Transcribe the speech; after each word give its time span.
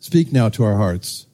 speak 0.00 0.32
now 0.32 0.48
to 0.50 0.64
our 0.64 0.76
hearts. 0.76 1.26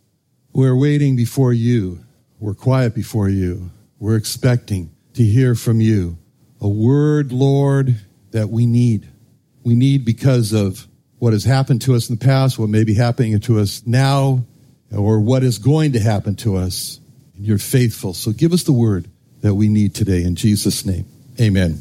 We're 0.53 0.77
waiting 0.77 1.17
before 1.17 1.53
you. 1.53 2.05
We're 2.39 2.55
quiet 2.55 2.95
before 2.95 3.29
you. 3.29 3.71
We're 3.99 4.17
expecting 4.17 4.91
to 5.15 5.23
hear 5.23 5.55
from 5.55 5.81
you 5.81 6.19
a 6.61 6.69
word, 6.69 7.33
Lord, 7.33 7.97
that 8.31 8.51
we 8.51 8.67
need. 8.67 9.09
We 9.65 9.75
need 9.75 10.05
because 10.05 10.53
of 10.53 10.87
what 11.19 11.33
has 11.33 11.45
happened 11.45 11.83
to 11.83 11.95
us 11.95 12.09
in 12.09 12.17
the 12.17 12.25
past, 12.25 12.59
what 12.59 12.69
may 12.69 12.85
be 12.85 12.95
happening 12.95 13.39
to 13.41 13.59
us 13.59 13.83
now, 13.87 14.45
or 14.95 15.21
what 15.21 15.43
is 15.43 15.59
going 15.59 15.93
to 15.93 16.01
happen 16.01 16.35
to 16.37 16.57
us. 16.57 17.01
And 17.37 17.45
you're 17.45 17.59
faithful. 17.59 18.15
So 18.15 18.33
give 18.33 18.53
us 18.53 18.65
the 18.65 18.73
word 18.73 19.09
that 19.41 19.55
we 19.55 19.69
need 19.69 19.95
today 19.95 20.23
in 20.25 20.37
Jesus' 20.37 20.85
name. 20.85 21.07
Amen. 21.41 21.81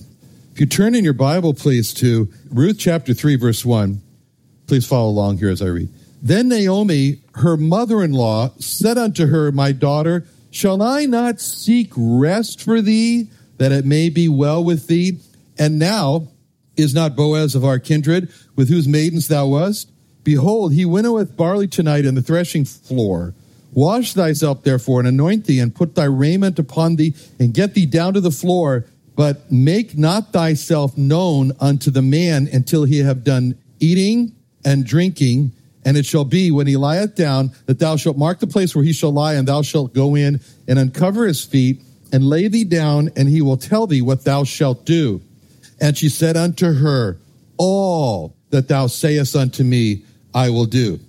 If 0.54 0.60
you 0.60 0.66
turn 0.66 0.96
in 0.96 1.04
your 1.04 1.14
Bible, 1.14 1.54
please, 1.54 1.94
to 1.96 2.32
Ruth 2.50 2.78
chapter 2.80 3.14
3, 3.14 3.36
verse 3.36 3.66
1. 3.66 4.02
Please 4.68 4.88
follow 4.88 5.10
along 5.10 5.40
here 5.40 5.50
as 5.50 5.62
I 5.62 5.68
read. 5.68 5.90
Then 6.24 6.48
Naomi, 6.48 7.20
her 7.36 7.58
mother 7.58 8.02
in 8.02 8.14
law, 8.14 8.54
said 8.58 8.98
unto 8.98 9.28
her, 9.28 9.52
My 9.52 9.74
daughter, 9.74 10.26
shall 10.52 10.82
I 10.82 11.06
not 11.06 11.42
seek 11.42 11.92
rest 11.98 12.62
for 12.62 12.82
thee, 12.82 13.28
that 13.58 13.74
it 13.74 13.84
may 13.84 14.08
be 14.08 14.30
well 14.30 14.64
with 14.64 14.88
thee? 14.88 15.20
And 15.60 15.78
now 15.78 16.30
is 16.78 16.94
not 16.94 17.18
Boaz 17.18 17.56
of 17.56 17.66
our 17.66 17.78
kindred, 17.78 18.32
with 18.56 18.70
whose 18.70 18.88
maidens 18.88 19.28
thou 19.28 19.48
wast? 19.48 19.92
Behold, 20.24 20.72
he 20.72 20.86
winnoweth 20.86 21.36
barley 21.36 21.68
tonight 21.68 22.06
in 22.06 22.16
the 22.16 22.22
threshing 22.22 22.64
floor. 22.64 23.34
Wash 23.74 24.14
thyself 24.14 24.64
therefore, 24.64 25.00
and 25.02 25.10
anoint 25.10 25.46
thee, 25.46 25.60
and 25.60 25.76
put 25.76 25.96
thy 25.96 26.06
raiment 26.06 26.58
upon 26.58 26.96
thee, 26.96 27.14
and 27.38 27.54
get 27.54 27.74
thee 27.74 27.86
down 27.86 28.14
to 28.14 28.22
the 28.22 28.32
floor. 28.32 28.86
But 29.18 29.52
make 29.52 29.98
not 29.98 30.32
thyself 30.32 30.98
known 30.98 31.52
unto 31.60 31.92
the 31.92 32.02
man 32.02 32.48
until 32.52 32.86
he 32.86 33.00
have 33.00 33.26
done 33.26 33.56
eating 33.82 34.32
and 34.64 34.86
drinking. 34.86 35.52
And 35.86 35.98
it 35.98 36.06
shall 36.06 36.26
be 36.26 36.52
when 36.52 36.68
he 36.68 36.78
lieth 36.78 37.16
down 37.16 37.52
that 37.66 37.80
thou 37.80 37.96
shalt 37.96 38.18
mark 38.18 38.40
the 38.40 38.48
place 38.48 38.76
where 38.76 38.84
he 38.84 38.94
shall 38.94 39.12
lie, 39.12 39.34
and 39.34 39.48
thou 39.48 39.62
shalt 39.62 39.94
go 39.94 40.16
in 40.16 40.40
and 40.68 40.80
uncover 40.80 41.26
his 41.26 41.44
feet 41.44 41.82
and 42.12 42.24
lay 42.24 42.48
thee 42.48 42.64
down, 42.64 43.10
and 43.16 43.28
he 43.28 43.42
will 43.42 43.58
tell 43.58 43.88
thee 43.88 44.02
what 44.02 44.24
thou 44.24 44.44
shalt 44.44 44.86
do. 44.86 45.22
And 45.82 45.98
she 45.98 46.10
said 46.10 46.38
unto 46.38 46.74
her, 46.74 47.18
All 47.58 48.36
that 48.52 48.68
thou 48.68 48.88
sayest 48.88 49.36
unto 49.36 49.64
me, 49.64 50.04
I 50.34 50.50
will 50.50 50.66
do. 50.66 51.00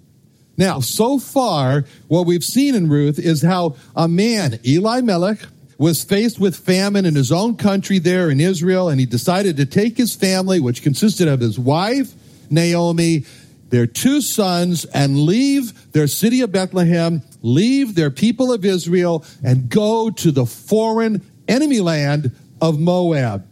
Now, 0.56 0.81
so 0.81 1.19
far, 1.19 1.84
what 2.09 2.26
we've 2.26 2.44
seen 2.44 2.75
in 2.75 2.88
Ruth 2.88 3.19
is 3.19 3.43
how 3.43 3.76
a 3.94 4.09
man, 4.09 4.59
Elimelech, 4.65 5.41
was 5.78 6.04
faced 6.04 6.38
with 6.38 6.56
famine 6.56 7.04
in 7.04 7.15
his 7.15 7.32
own 7.32 7.56
country 7.56 7.99
there 7.99 8.31
in 8.31 8.41
Israel, 8.41 8.88
and 8.88 9.00
he 9.00 9.06
decided 9.06 9.56
to 9.56 9.66
take 9.66 9.97
his 9.97 10.15
family, 10.15 10.60
which 10.60 10.82
consisted 10.82 11.28
of 11.28 11.41
his 11.41 11.59
wife, 11.59 12.15
Naomi, 12.50 13.25
their 13.70 13.86
two 13.86 14.20
sons, 14.20 14.84
and 14.86 15.20
leave 15.20 15.92
their 15.92 16.06
city 16.06 16.41
of 16.42 16.52
Bethlehem, 16.52 17.22
leave 17.42 17.94
their 17.94 18.10
people 18.10 18.52
of 18.52 18.64
Israel, 18.64 19.25
and 19.42 19.69
go 19.69 20.10
to 20.10 20.30
the 20.30 20.47
foreign 20.47 21.22
enemy 21.48 21.80
land 21.80 22.32
of 22.60 22.78
Moab. 22.78 23.47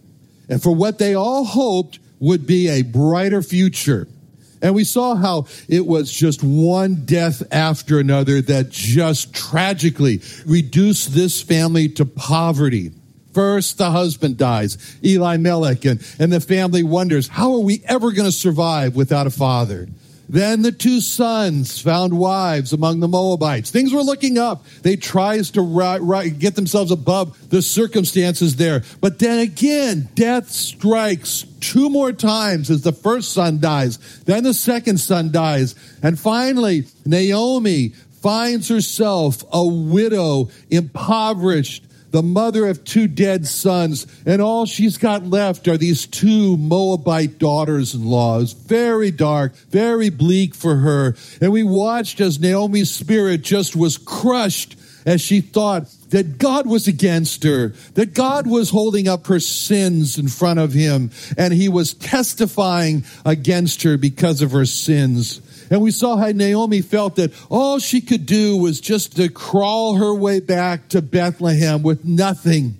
And 0.48 0.62
for 0.62 0.74
what 0.74 0.98
they 0.98 1.14
all 1.14 1.44
hoped 1.44 1.98
would 2.20 2.46
be 2.46 2.68
a 2.68 2.82
brighter 2.82 3.42
future. 3.42 4.06
And 4.62 4.76
we 4.76 4.84
saw 4.84 5.16
how 5.16 5.46
it 5.68 5.84
was 5.86 6.12
just 6.12 6.42
one 6.44 7.04
death 7.04 7.42
after 7.52 7.98
another 7.98 8.40
that 8.42 8.70
just 8.70 9.34
tragically 9.34 10.20
reduced 10.46 11.14
this 11.14 11.42
family 11.42 11.88
to 11.90 12.04
poverty. 12.04 12.92
First, 13.32 13.78
the 13.78 13.90
husband 13.90 14.36
dies, 14.36 14.76
Elimelech, 15.02 15.84
and, 15.84 16.04
and 16.18 16.32
the 16.32 16.40
family 16.40 16.82
wonders, 16.82 17.28
how 17.28 17.54
are 17.54 17.60
we 17.60 17.82
ever 17.86 18.12
going 18.12 18.26
to 18.28 18.32
survive 18.32 18.94
without 18.94 19.26
a 19.26 19.30
father? 19.30 19.88
Then 20.28 20.62
the 20.62 20.72
two 20.72 21.02
sons 21.02 21.78
found 21.80 22.18
wives 22.18 22.72
among 22.72 23.00
the 23.00 23.08
Moabites. 23.08 23.70
Things 23.70 23.92
were 23.92 24.02
looking 24.02 24.38
up. 24.38 24.64
They 24.80 24.96
tries 24.96 25.50
to 25.50 25.60
ri- 25.60 25.98
ri- 26.00 26.30
get 26.30 26.54
themselves 26.54 26.90
above 26.90 27.50
the 27.50 27.60
circumstances 27.60 28.56
there. 28.56 28.82
But 29.02 29.18
then 29.18 29.40
again, 29.40 30.08
death 30.14 30.48
strikes 30.48 31.44
two 31.60 31.90
more 31.90 32.12
times 32.12 32.70
as 32.70 32.80
the 32.80 32.92
first 32.92 33.32
son 33.32 33.60
dies. 33.60 33.98
Then 34.24 34.44
the 34.44 34.54
second 34.54 34.98
son 34.98 35.32
dies. 35.32 35.74
And 36.02 36.18
finally, 36.18 36.86
Naomi 37.04 37.90
finds 38.22 38.68
herself 38.68 39.44
a 39.52 39.66
widow, 39.66 40.48
impoverished, 40.70 41.84
the 42.12 42.22
mother 42.22 42.66
of 42.68 42.84
two 42.84 43.08
dead 43.08 43.46
sons, 43.46 44.06
and 44.24 44.40
all 44.40 44.66
she's 44.66 44.98
got 44.98 45.26
left 45.26 45.66
are 45.66 45.76
these 45.76 46.06
two 46.06 46.56
Moabite 46.56 47.38
daughters 47.38 47.94
in 47.94 48.04
law. 48.04 48.40
Very 48.42 49.10
dark, 49.10 49.54
very 49.70 50.08
bleak 50.08 50.54
for 50.54 50.76
her. 50.76 51.16
And 51.40 51.52
we 51.52 51.62
watched 51.62 52.20
as 52.20 52.38
Naomi's 52.38 52.94
spirit 52.94 53.42
just 53.42 53.74
was 53.74 53.98
crushed 53.98 54.76
as 55.04 55.20
she 55.20 55.40
thought 55.40 55.88
that 56.10 56.38
God 56.38 56.66
was 56.66 56.86
against 56.86 57.42
her, 57.42 57.74
that 57.94 58.14
God 58.14 58.46
was 58.46 58.70
holding 58.70 59.08
up 59.08 59.26
her 59.26 59.40
sins 59.40 60.18
in 60.18 60.28
front 60.28 60.60
of 60.60 60.72
him, 60.72 61.10
and 61.36 61.52
he 61.52 61.68
was 61.68 61.94
testifying 61.94 63.04
against 63.24 63.82
her 63.82 63.96
because 63.96 64.42
of 64.42 64.52
her 64.52 64.66
sins. 64.66 65.40
And 65.72 65.80
we 65.80 65.90
saw 65.90 66.16
how 66.16 66.28
Naomi 66.28 66.82
felt 66.82 67.16
that 67.16 67.32
all 67.48 67.78
she 67.78 68.02
could 68.02 68.26
do 68.26 68.58
was 68.58 68.78
just 68.78 69.16
to 69.16 69.30
crawl 69.30 69.94
her 69.94 70.14
way 70.14 70.38
back 70.38 70.90
to 70.90 71.00
Bethlehem 71.00 71.82
with 71.82 72.04
nothing. 72.04 72.76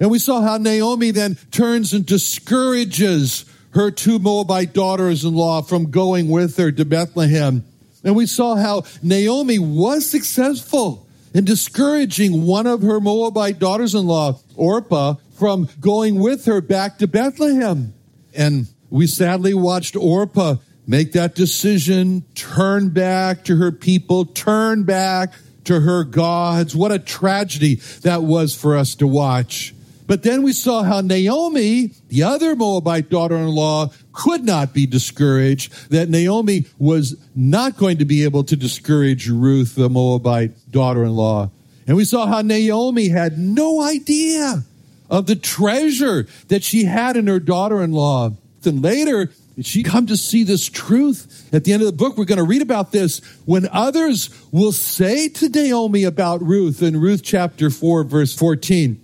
And 0.00 0.10
we 0.10 0.18
saw 0.18 0.40
how 0.40 0.56
Naomi 0.56 1.10
then 1.10 1.36
turns 1.50 1.92
and 1.92 2.06
discourages 2.06 3.44
her 3.74 3.90
two 3.90 4.18
Moabite 4.18 4.72
daughters 4.72 5.26
in 5.26 5.34
law 5.34 5.60
from 5.60 5.90
going 5.90 6.30
with 6.30 6.56
her 6.56 6.72
to 6.72 6.86
Bethlehem. 6.86 7.66
And 8.02 8.16
we 8.16 8.24
saw 8.24 8.56
how 8.56 8.84
Naomi 9.02 9.58
was 9.58 10.08
successful 10.08 11.06
in 11.34 11.44
discouraging 11.44 12.46
one 12.46 12.66
of 12.66 12.80
her 12.80 12.98
Moabite 12.98 13.58
daughters 13.58 13.94
in 13.94 14.06
law, 14.06 14.38
Orpah, 14.56 15.16
from 15.38 15.68
going 15.82 16.18
with 16.18 16.46
her 16.46 16.62
back 16.62 16.96
to 17.00 17.06
Bethlehem. 17.06 17.92
And 18.34 18.68
we 18.88 19.06
sadly 19.06 19.52
watched 19.52 19.96
Orpah 19.96 20.56
make 20.86 21.12
that 21.12 21.34
decision, 21.34 22.24
turn 22.34 22.90
back 22.90 23.44
to 23.44 23.56
her 23.56 23.72
people, 23.72 24.24
turn 24.24 24.84
back 24.84 25.32
to 25.64 25.80
her 25.80 26.04
gods. 26.04 26.74
What 26.74 26.92
a 26.92 26.98
tragedy 26.98 27.76
that 28.02 28.22
was 28.22 28.54
for 28.54 28.76
us 28.76 28.94
to 28.96 29.06
watch. 29.06 29.74
But 30.06 30.24
then 30.24 30.42
we 30.42 30.52
saw 30.52 30.82
how 30.82 31.00
Naomi, 31.00 31.92
the 32.08 32.24
other 32.24 32.56
Moabite 32.56 33.08
daughter 33.08 33.36
in 33.36 33.46
law, 33.46 33.90
could 34.12 34.44
not 34.44 34.74
be 34.74 34.84
discouraged, 34.84 35.90
that 35.90 36.08
Naomi 36.08 36.66
was 36.78 37.16
not 37.34 37.76
going 37.76 37.98
to 37.98 38.04
be 38.04 38.24
able 38.24 38.44
to 38.44 38.56
discourage 38.56 39.28
Ruth, 39.28 39.74
the 39.74 39.88
Moabite 39.88 40.70
daughter 40.70 41.04
in 41.04 41.12
law. 41.12 41.50
And 41.86 41.96
we 41.96 42.04
saw 42.04 42.26
how 42.26 42.42
Naomi 42.42 43.08
had 43.08 43.38
no 43.38 43.80
idea 43.80 44.64
of 45.08 45.26
the 45.26 45.36
treasure 45.36 46.26
that 46.48 46.62
she 46.62 46.84
had 46.84 47.16
in 47.16 47.26
her 47.26 47.40
daughter 47.40 47.82
in 47.82 47.92
law. 47.92 48.32
And 48.64 48.82
later, 48.82 49.30
she 49.60 49.82
come 49.82 50.06
to 50.06 50.16
see 50.16 50.44
this 50.44 50.68
truth. 50.68 51.48
At 51.52 51.64
the 51.64 51.72
end 51.72 51.82
of 51.82 51.86
the 51.86 51.92
book, 51.92 52.16
we're 52.16 52.24
going 52.24 52.38
to 52.38 52.44
read 52.44 52.62
about 52.62 52.92
this 52.92 53.20
when 53.44 53.68
others 53.70 54.30
will 54.50 54.72
say 54.72 55.28
to 55.28 55.48
Naomi 55.48 56.04
oh, 56.04 56.08
about 56.08 56.42
Ruth 56.42 56.82
in 56.82 56.98
Ruth 56.98 57.22
chapter 57.22 57.68
4, 57.68 58.04
verse 58.04 58.34
14. 58.34 58.98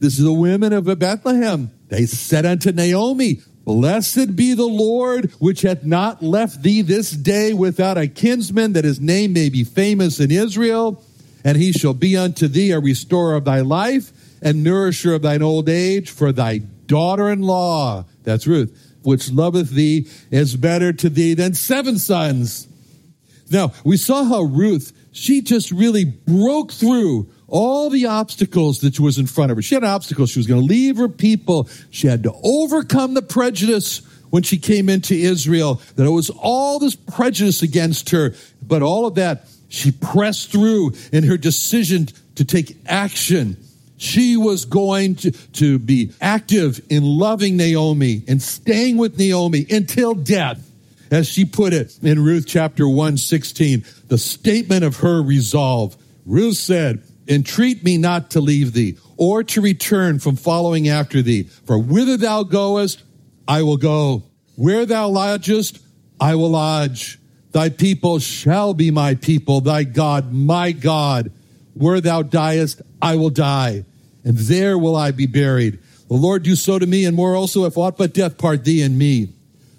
This 0.00 0.18
is 0.18 0.24
the 0.24 0.32
women 0.32 0.72
of 0.72 0.86
Bethlehem. 0.98 1.70
They 1.88 2.06
said 2.06 2.44
unto 2.44 2.72
Naomi, 2.72 3.40
Blessed 3.64 4.34
be 4.34 4.54
the 4.54 4.66
Lord, 4.66 5.30
which 5.38 5.62
hath 5.62 5.84
not 5.84 6.20
left 6.20 6.62
thee 6.62 6.82
this 6.82 7.12
day 7.12 7.52
without 7.52 7.96
a 7.96 8.08
kinsman, 8.08 8.72
that 8.72 8.84
his 8.84 9.00
name 9.00 9.32
may 9.32 9.48
be 9.48 9.62
famous 9.62 10.18
in 10.18 10.32
Israel. 10.32 11.04
And 11.44 11.56
he 11.56 11.72
shall 11.72 11.94
be 11.94 12.16
unto 12.16 12.48
thee 12.48 12.72
a 12.72 12.80
restorer 12.80 13.36
of 13.36 13.44
thy 13.44 13.60
life 13.60 14.12
and 14.42 14.64
nourisher 14.64 15.14
of 15.14 15.22
thine 15.22 15.42
old 15.42 15.68
age, 15.68 16.10
for 16.10 16.32
thy 16.32 16.58
daughter 16.86 17.30
in 17.30 17.42
law, 17.42 18.04
that's 18.24 18.46
Ruth, 18.46 18.91
which 19.02 19.30
loveth 19.30 19.70
thee, 19.70 20.08
is 20.30 20.56
better 20.56 20.92
to 20.92 21.08
thee 21.08 21.34
than 21.34 21.54
seven 21.54 21.98
sons. 21.98 22.68
Now, 23.50 23.72
we 23.84 23.96
saw 23.96 24.24
how 24.24 24.42
Ruth, 24.42 24.92
she 25.12 25.42
just 25.42 25.70
really 25.70 26.04
broke 26.04 26.72
through 26.72 27.28
all 27.48 27.90
the 27.90 28.06
obstacles 28.06 28.80
that 28.80 28.98
was 28.98 29.18
in 29.18 29.26
front 29.26 29.50
of 29.50 29.58
her. 29.58 29.62
She 29.62 29.74
had 29.74 29.84
obstacles. 29.84 30.30
She 30.30 30.38
was 30.38 30.46
going 30.46 30.62
to 30.62 30.66
leave 30.66 30.96
her 30.96 31.08
people. 31.08 31.68
She 31.90 32.06
had 32.06 32.22
to 32.22 32.32
overcome 32.42 33.12
the 33.12 33.20
prejudice 33.20 34.00
when 34.30 34.42
she 34.42 34.56
came 34.56 34.88
into 34.88 35.14
Israel, 35.14 35.82
that 35.96 36.06
it 36.06 36.10
was 36.10 36.30
all 36.30 36.78
this 36.78 36.96
prejudice 36.96 37.60
against 37.62 38.08
her. 38.10 38.34
But 38.66 38.80
all 38.80 39.04
of 39.04 39.16
that, 39.16 39.46
she 39.68 39.92
pressed 39.92 40.50
through 40.50 40.94
in 41.12 41.24
her 41.24 41.36
decision 41.36 42.08
to 42.36 42.44
take 42.46 42.78
action. 42.86 43.58
She 44.02 44.36
was 44.36 44.64
going 44.64 45.14
to, 45.16 45.30
to 45.30 45.78
be 45.78 46.10
active 46.20 46.84
in 46.90 47.04
loving 47.04 47.56
Naomi 47.56 48.24
and 48.26 48.42
staying 48.42 48.96
with 48.96 49.16
Naomi 49.16 49.64
until 49.70 50.14
death. 50.14 50.68
As 51.12 51.28
she 51.28 51.44
put 51.44 51.72
it 51.72 51.96
in 52.02 52.24
Ruth 52.24 52.44
chapter 52.48 52.88
116, 52.88 53.84
the 54.08 54.18
statement 54.18 54.82
of 54.82 54.96
her 54.96 55.22
resolve. 55.22 55.96
Ruth 56.26 56.56
said, 56.56 57.04
Entreat 57.28 57.84
me 57.84 57.96
not 57.96 58.32
to 58.32 58.40
leave 58.40 58.72
thee, 58.72 58.98
or 59.16 59.44
to 59.44 59.60
return 59.60 60.18
from 60.18 60.34
following 60.34 60.88
after 60.88 61.22
thee. 61.22 61.44
For 61.44 61.78
whither 61.78 62.16
thou 62.16 62.42
goest, 62.42 63.04
I 63.46 63.62
will 63.62 63.76
go. 63.76 64.24
Where 64.56 64.84
thou 64.84 65.10
lodgest, 65.10 65.78
I 66.20 66.34
will 66.34 66.50
lodge. 66.50 67.20
Thy 67.52 67.68
people 67.68 68.18
shall 68.18 68.74
be 68.74 68.90
my 68.90 69.14
people, 69.14 69.60
thy 69.60 69.84
God, 69.84 70.32
my 70.32 70.72
God. 70.72 71.30
Where 71.74 72.00
thou 72.00 72.22
diest, 72.22 72.82
I 73.00 73.14
will 73.14 73.30
die, 73.30 73.84
and 74.24 74.36
there 74.36 74.78
will 74.78 74.96
I 74.96 75.10
be 75.10 75.26
buried. 75.26 75.78
The 76.08 76.14
Lord 76.14 76.42
do 76.42 76.56
so 76.56 76.78
to 76.78 76.86
me, 76.86 77.04
and 77.04 77.16
more 77.16 77.34
also, 77.34 77.64
if 77.64 77.76
aught 77.76 77.96
but 77.96 78.14
death 78.14 78.38
part 78.38 78.64
thee 78.64 78.82
and 78.82 78.98
me. 78.98 79.30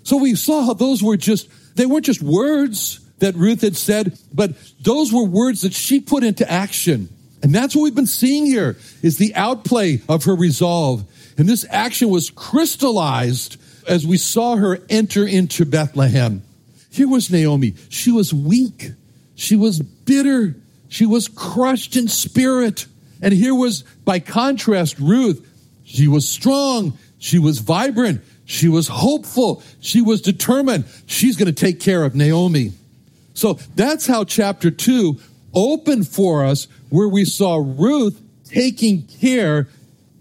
So 0.04 0.18
we 0.18 0.36
saw 0.36 0.66
how 0.66 0.74
those 0.74 1.01
were 1.01 1.18
just, 1.18 1.48
they 1.75 1.86
weren't 1.86 2.06
just 2.06 2.22
words 2.22 3.00
that 3.19 3.36
Ruth 3.36 3.62
had 3.62 3.78
said, 3.78 4.18
but 4.34 4.51
those 4.81 5.13
were 5.13 5.24
words 5.24 5.62
that 5.62 5.74
she 5.74 6.00
put 6.00 6.24
into 6.24 6.50
action. 6.50 7.10
And 7.42 7.54
that's 7.54 7.75
what 7.75 7.84
we've 7.84 7.95
been 7.95 8.06
seeing 8.06 8.45
here 8.45 8.78
is 9.01 9.18
the 9.18 9.36
outplay 9.36 10.01
of 10.10 10.25
her 10.25 10.36
resolve. 10.36 11.04
And 11.38 11.48
this 11.48 11.66
action 11.69 12.10
was 12.10 12.30
crystallized 12.30 13.57
as 13.88 14.07
we 14.07 14.18
saw 14.18 14.56
her 14.56 14.80
enter 14.89 15.28
into 15.28 15.66
Bethlehem. 15.66 16.42
Here 16.89 17.07
was 17.07 17.31
Naomi. 17.31 17.75
She 17.89 18.12
was 18.12 18.34
weak. 18.34 18.92
She 19.36 19.56
was 19.56 19.80
bitter. 19.80 20.56
She 20.89 21.06
was 21.06 21.28
crushed 21.28 21.98
in 21.98 22.07
spirit. 22.07 22.86
And 23.24 23.34
here 23.34 23.56
was, 23.56 23.84
by 24.04 24.20
contrast, 24.20 25.00
Ruth. 25.00 25.50
She 25.86 26.08
was 26.10 26.28
strong. 26.28 26.98
She 27.18 27.40
was 27.40 27.60
vibrant. 27.60 28.22
She 28.44 28.68
was 28.68 28.90
hopeful. 28.90 29.64
She 29.80 30.02
was 30.02 30.22
determined. 30.22 30.84
She's 31.06 31.38
going 31.38 31.48
to 31.48 31.54
take 31.54 31.80
care 31.80 32.04
of 32.04 32.16
Naomi. 32.16 32.74
So 33.34 33.54
that's 33.75 34.06
how 34.06 34.25
chapter 34.25 34.70
two 34.70 35.20
opened 35.54 36.08
for 36.08 36.46
us 36.46 36.68
where 36.90 37.08
we 37.08 37.24
saw 37.24 37.56
Ruth 37.56 38.22
taking 38.44 39.04
care 39.04 39.70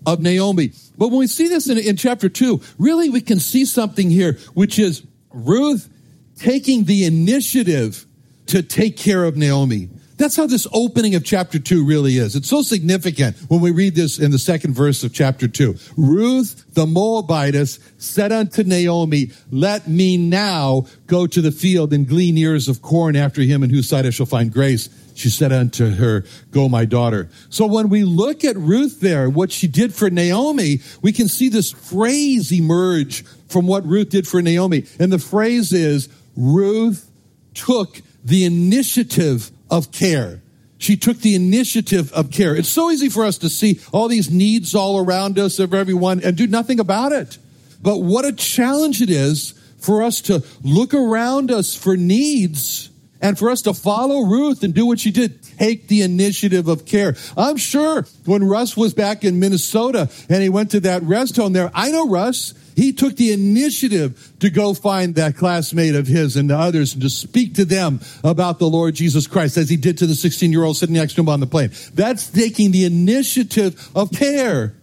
of 0.07 0.21
Naomi. 0.21 0.73
But 0.97 1.09
when 1.09 1.19
we 1.19 1.27
see 1.27 1.49
this 1.49 1.69
in, 1.69 1.79
in 1.79 1.97
chapter 1.97 2.29
two, 2.29 2.61
really 2.79 3.11
we 3.11 3.21
can 3.21 3.41
see 3.41 3.65
something 3.65 4.11
here, 4.11 4.35
which 4.55 4.79
is 4.79 5.03
Ruth 5.33 5.89
taking 6.37 6.85
the 6.85 7.05
initiative 7.05 8.07
to 8.47 8.63
take 8.63 8.97
care 8.97 9.25
of 9.25 9.37
Naomi. 9.37 9.89
That's 10.23 10.37
how 10.37 10.47
this 10.47 10.69
opening 10.73 11.17
of 11.17 11.25
chapter 11.25 11.59
two 11.59 11.85
really 11.85 12.17
is. 12.17 12.37
It's 12.37 12.49
so 12.49 12.63
significant 12.63 13.37
when 13.49 13.61
we 13.61 13.73
read 13.73 13.97
this 13.97 14.21
in 14.21 14.31
the 14.31 14.39
second 14.39 14.73
verse 14.73 15.03
of 15.03 15.13
chapter 15.13 15.49
two. 15.49 15.75
Ruth 15.97 16.65
the 16.75 16.87
Moabitess 16.87 17.81
said 17.99 18.31
unto 18.31 18.63
Naomi, 18.63 19.33
let 19.51 19.89
me 19.89 20.17
now 20.17 20.87
go 21.09 21.27
to 21.27 21.41
the 21.43 21.51
field 21.51 21.93
and 21.93 22.07
glean 22.07 22.39
ears 22.39 22.69
of 22.69 22.83
corn 22.83 23.17
after 23.17 23.43
him 23.43 23.65
in 23.65 23.71
whose 23.71 23.89
sight 23.89 24.07
I 24.07 24.11
shall 24.11 24.27
find 24.27 24.53
grace. 24.53 24.89
She 25.17 25.29
said 25.29 25.53
unto 25.53 25.91
her, 25.91 26.25
go 26.53 26.69
my 26.69 26.85
daughter. 26.85 27.29
So 27.49 27.67
when 27.67 27.89
we 27.89 28.05
look 28.05 28.45
at 28.45 28.57
Ruth 28.57 29.01
there, 29.01 29.29
what 29.29 29.51
she 29.51 29.67
did 29.67 29.93
for 29.93 30.09
Naomi, 30.09 30.83
we 31.03 31.11
can 31.11 31.27
see 31.27 31.49
this 31.49 31.73
phrase 31.73 32.53
emerge 32.53 33.25
from 33.49 33.67
what 33.67 33.85
Ruth 33.85 34.11
did 34.11 34.29
for 34.29 34.41
Naomi. 34.41 34.85
And 35.01 35.13
the 35.13 35.19
phrase 35.19 35.73
is, 35.73 36.09
Ruth 36.37 37.11
took 37.55 38.01
the 38.25 38.45
initiative 38.45 39.51
of 39.73 39.91
care. 39.91 40.43
She 40.79 40.97
took 40.97 41.19
the 41.19 41.35
initiative 41.35 42.13
of 42.13 42.31
care. 42.31 42.55
It's 42.55 42.69
so 42.69 42.91
easy 42.91 43.09
for 43.09 43.25
us 43.25 43.39
to 43.39 43.49
see 43.49 43.81
all 43.93 44.07
these 44.07 44.31
needs 44.31 44.75
all 44.75 44.99
around 44.99 45.39
us 45.39 45.59
of 45.59 45.73
everyone 45.73 46.21
and 46.23 46.37
do 46.37 46.47
nothing 46.47 46.79
about 46.79 47.13
it. 47.13 47.39
But 47.81 47.99
what 47.99 48.25
a 48.25 48.33
challenge 48.33 49.01
it 49.01 49.11
is 49.11 49.55
for 49.79 50.03
us 50.03 50.21
to 50.23 50.45
look 50.63 50.93
around 50.93 51.51
us 51.51 51.75
for 51.75 51.97
needs 51.97 52.91
and 53.23 53.39
for 53.39 53.49
us 53.49 53.63
to 53.63 53.73
follow 53.73 54.23
Ruth 54.23 54.63
and 54.63 54.75
do 54.75 54.85
what 54.85 55.01
she 55.01 55.13
did. 55.13 55.43
Take 55.43 55.89
the 55.89 56.03
initiative 56.03 56.69
of 56.69 56.85
care. 56.85 57.15
I'm 57.37 57.57
sure 57.57 58.05
when 58.27 58.45
Russ 58.45 58.77
was 58.77 58.93
back 58.93 59.25
in 59.25 59.39
Minnesota 59.39 60.11
and 60.29 60.43
he 60.43 60.49
went 60.49 60.73
to 60.73 60.81
that 60.81 61.03
rest 61.05 61.37
home 61.37 61.53
there, 61.53 61.71
I 61.73 61.91
know 61.91 62.09
Russ. 62.09 62.55
He 62.75 62.93
took 62.93 63.17
the 63.17 63.33
initiative 63.33 64.33
to 64.41 64.49
go 64.49 64.73
find 64.73 65.15
that 65.17 65.37
classmate 65.37 65.95
of 65.95 66.07
his 66.07 66.37
and 66.37 66.49
the 66.49 66.57
others 66.57 66.95
and 66.95 67.03
to 67.03 67.11
speak 67.11 67.55
to 67.57 67.67
them 67.67 68.01
about 68.25 68.59
the 68.59 68.69
Lord 68.69 68.95
Jesus 68.95 69.27
Christ 69.27 69.59
as 69.59 69.69
he 69.69 69.77
did 69.77 69.99
to 69.99 70.07
the 70.07 70.15
16 70.15 70.51
year 70.51 70.65
old 70.65 70.77
sitting 70.77 70.95
next 70.95 71.15
to 71.15 71.21
him 71.21 71.29
on 71.29 71.41
the 71.41 71.47
plane. 71.47 71.71
That's 71.95 72.29
taking 72.29 72.73
the 72.73 72.87
initiative 72.87 73.91
of 73.95 74.11
care. 74.11 74.75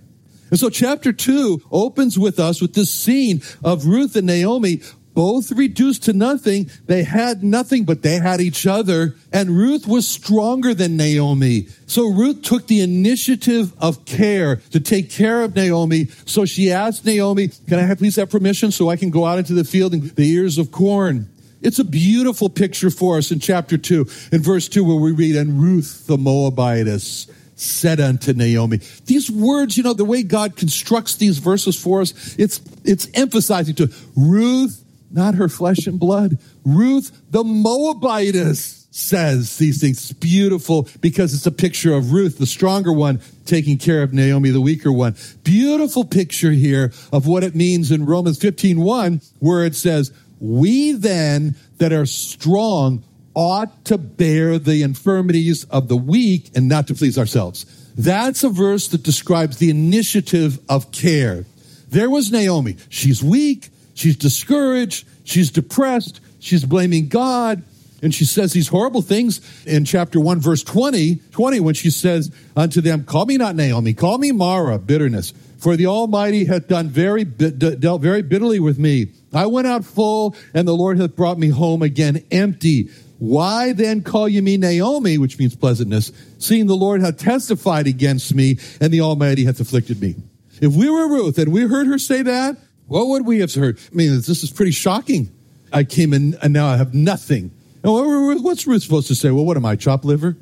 And 0.52 0.60
so 0.60 0.70
chapter 0.70 1.14
two 1.14 1.62
opens 1.72 2.18
with 2.18 2.40
us 2.40 2.62
with 2.62 2.74
this 2.74 2.94
scene 2.94 3.42
of 3.64 3.86
Ruth 3.86 4.16
and 4.16 4.28
Naomi 4.28 4.82
both 5.20 5.52
reduced 5.52 6.06
to 6.06 6.14
nothing. 6.14 6.72
They 6.86 7.04
had 7.04 7.44
nothing, 7.44 7.84
but 7.84 8.04
they 8.04 8.20
had 8.20 8.40
each 8.40 8.66
other. 8.66 9.18
And 9.34 9.50
Ruth 9.50 9.86
was 9.86 10.08
stronger 10.08 10.74
than 10.74 10.96
Naomi. 10.96 11.68
So 11.88 12.08
Ruth 12.08 12.42
took 12.42 12.68
the 12.68 12.80
initiative 12.80 13.74
of 13.80 14.06
care 14.06 14.62
to 14.72 14.80
take 14.80 15.12
care 15.12 15.42
of 15.42 15.58
Naomi. 15.58 16.06
So 16.26 16.46
she 16.46 16.72
asked 16.72 17.04
Naomi, 17.04 17.50
can 17.68 17.80
I 17.80 17.82
have, 17.82 17.98
please 17.98 18.16
have 18.16 18.30
permission 18.30 18.72
so 18.72 18.88
I 18.88 18.96
can 18.96 19.10
go 19.10 19.26
out 19.26 19.40
into 19.40 19.52
the 19.52 19.66
field 19.66 19.92
and 19.92 20.04
the 20.04 20.24
ears 20.24 20.58
of 20.58 20.72
corn? 20.72 21.28
It's 21.62 21.80
a 21.80 21.84
beautiful 21.84 22.48
picture 22.48 22.90
for 22.90 23.18
us 23.18 23.30
in 23.30 23.42
chapter 23.42 23.78
2, 23.78 24.08
in 24.32 24.42
verse 24.42 24.70
2, 24.70 24.86
where 24.86 24.96
we 24.96 25.12
read, 25.12 25.36
And 25.36 25.62
Ruth 25.62 26.08
the 26.08 26.18
Moabitess 26.18 27.28
said 27.56 28.00
unto 28.00 28.32
Naomi. 28.32 28.80
These 29.06 29.30
words, 29.30 29.76
you 29.76 29.84
know, 29.84 29.92
the 29.94 30.06
way 30.06 30.24
God 30.24 30.56
constructs 30.56 31.16
these 31.16 31.40
verses 31.40 31.78
for 31.78 32.00
us, 32.00 32.38
it's, 32.40 32.62
it's 32.86 33.10
emphasizing 33.14 33.76
to 33.76 33.94
Ruth 34.16 34.86
not 35.12 35.36
her 35.36 35.50
flesh 35.50 35.88
and 35.88 36.00
blood. 36.00 36.38
Ruth, 36.64 37.12
the 37.30 37.44
Moabitess, 37.44 38.80
says 38.92 39.58
these 39.58 39.80
things. 39.80 39.98
It's 39.98 40.14
beautiful 40.14 40.88
because 41.02 41.34
it's 41.34 41.46
a 41.46 41.52
picture 41.52 41.94
of 41.94 42.12
Ruth, 42.12 42.38
the 42.38 42.46
stronger 42.46 42.92
one, 42.92 43.22
taking 43.46 43.78
care 43.78 44.04
of 44.04 44.14
Naomi, 44.14 44.50
the 44.50 44.62
weaker 44.62 44.92
one. 44.92 45.16
Beautiful 45.44 46.04
picture 46.04 46.52
here 46.52 46.92
of 47.12 47.28
what 47.28 47.44
it 47.44 47.56
means 47.56 47.92
in 47.92 48.06
Romans 48.06 48.40
15 48.40 48.80
1, 48.80 49.22
where 49.40 49.66
it 49.66 49.76
says, 49.76 50.12
We 50.40 50.94
then 50.94 51.56
that 51.78 51.94
are 51.94 52.06
strong 52.06 53.04
ought 53.34 53.86
to 53.86 53.98
bear 53.98 54.58
the 54.58 54.82
infirmities 54.82 55.64
of 55.66 55.88
the 55.88 55.98
weak 55.98 56.52
and 56.56 56.68
not 56.68 56.88
to 56.88 56.96
please 56.96 57.18
ourselves. 57.18 57.66
That's 57.98 58.44
a 58.44 58.50
verse 58.50 58.88
that 58.90 59.04
describes 59.04 59.58
the 59.58 59.70
initiative 59.70 60.60
of 60.68 60.92
care. 60.92 61.46
There 61.90 62.10
was 62.10 62.32
Naomi. 62.32 62.78
She's 62.90 63.24
weak. 63.24 63.70
She's 64.00 64.16
discouraged. 64.16 65.06
She's 65.26 65.52
depressed. 65.52 66.22
She's 66.40 66.64
blaming 66.64 67.10
God. 67.10 67.64
And 68.02 68.16
she 68.16 68.24
says 68.24 68.54
these 68.54 68.70
horrible 68.70 69.02
things 69.02 69.42
in 69.66 69.84
chapter 69.84 70.22
1, 70.22 70.40
verse 70.40 70.64
20, 70.64 71.18
20, 71.32 71.60
when 71.60 71.74
she 71.74 71.90
says 71.90 72.32
unto 72.56 72.80
them, 72.80 73.04
Call 73.04 73.26
me 73.26 73.36
not 73.36 73.58
Naomi, 73.58 73.94
call 73.94 74.18
me 74.18 74.32
Mara, 74.32 74.80
bitterness. 74.80 75.34
For 75.58 75.76
the 75.76 75.88
Almighty 75.88 76.46
hath 76.46 76.70
done 76.70 76.88
very, 76.88 77.26
dealt 77.26 78.02
very 78.02 78.22
bitterly 78.22 78.62
with 78.62 78.80
me. 78.80 79.08
I 79.34 79.48
went 79.48 79.68
out 79.68 79.84
full, 79.84 80.34
and 80.54 80.66
the 80.66 80.74
Lord 80.74 80.98
hath 80.98 81.18
brought 81.18 81.38
me 81.38 81.50
home 81.50 81.82
again 81.82 82.24
empty. 82.32 82.92
Why 83.18 83.74
then 83.74 84.02
call 84.02 84.30
you 84.30 84.42
me 84.42 84.56
Naomi, 84.56 85.18
which 85.18 85.38
means 85.38 85.58
pleasantness, 85.58 86.14
seeing 86.38 86.68
the 86.68 86.76
Lord 86.78 87.02
hath 87.02 87.18
testified 87.18 87.86
against 87.86 88.34
me, 88.34 88.60
and 88.80 88.94
the 88.94 89.02
Almighty 89.02 89.44
hath 89.44 89.60
afflicted 89.60 90.02
me? 90.02 90.16
If 90.62 90.74
we 90.74 90.90
were 90.90 91.10
Ruth 91.10 91.38
and 91.38 91.52
we 91.52 91.64
heard 91.64 91.88
her 91.88 91.98
say 91.98 92.22
that, 92.22 92.56
what 92.90 93.08
would 93.08 93.26
we 93.26 93.40
have 93.40 93.54
heard? 93.54 93.80
I 93.92 93.96
mean, 93.96 94.16
this 94.16 94.44
is 94.44 94.52
pretty 94.52 94.72
shocking. 94.72 95.32
I 95.72 95.84
came 95.84 96.14
in 96.14 96.36
and 96.42 96.52
now 96.52 96.68
I 96.68 96.78
have 96.78 96.94
nothing. 96.94 97.52
What's 97.82 98.68
Ruth 98.68 98.84
supposed 98.84 99.08
to 99.08 99.16
say? 99.16 99.32
Well, 99.32 99.46
what 99.46 99.56
am 99.56 99.66
I, 99.66 99.76
chop 99.76 100.04
liver? 100.04 100.36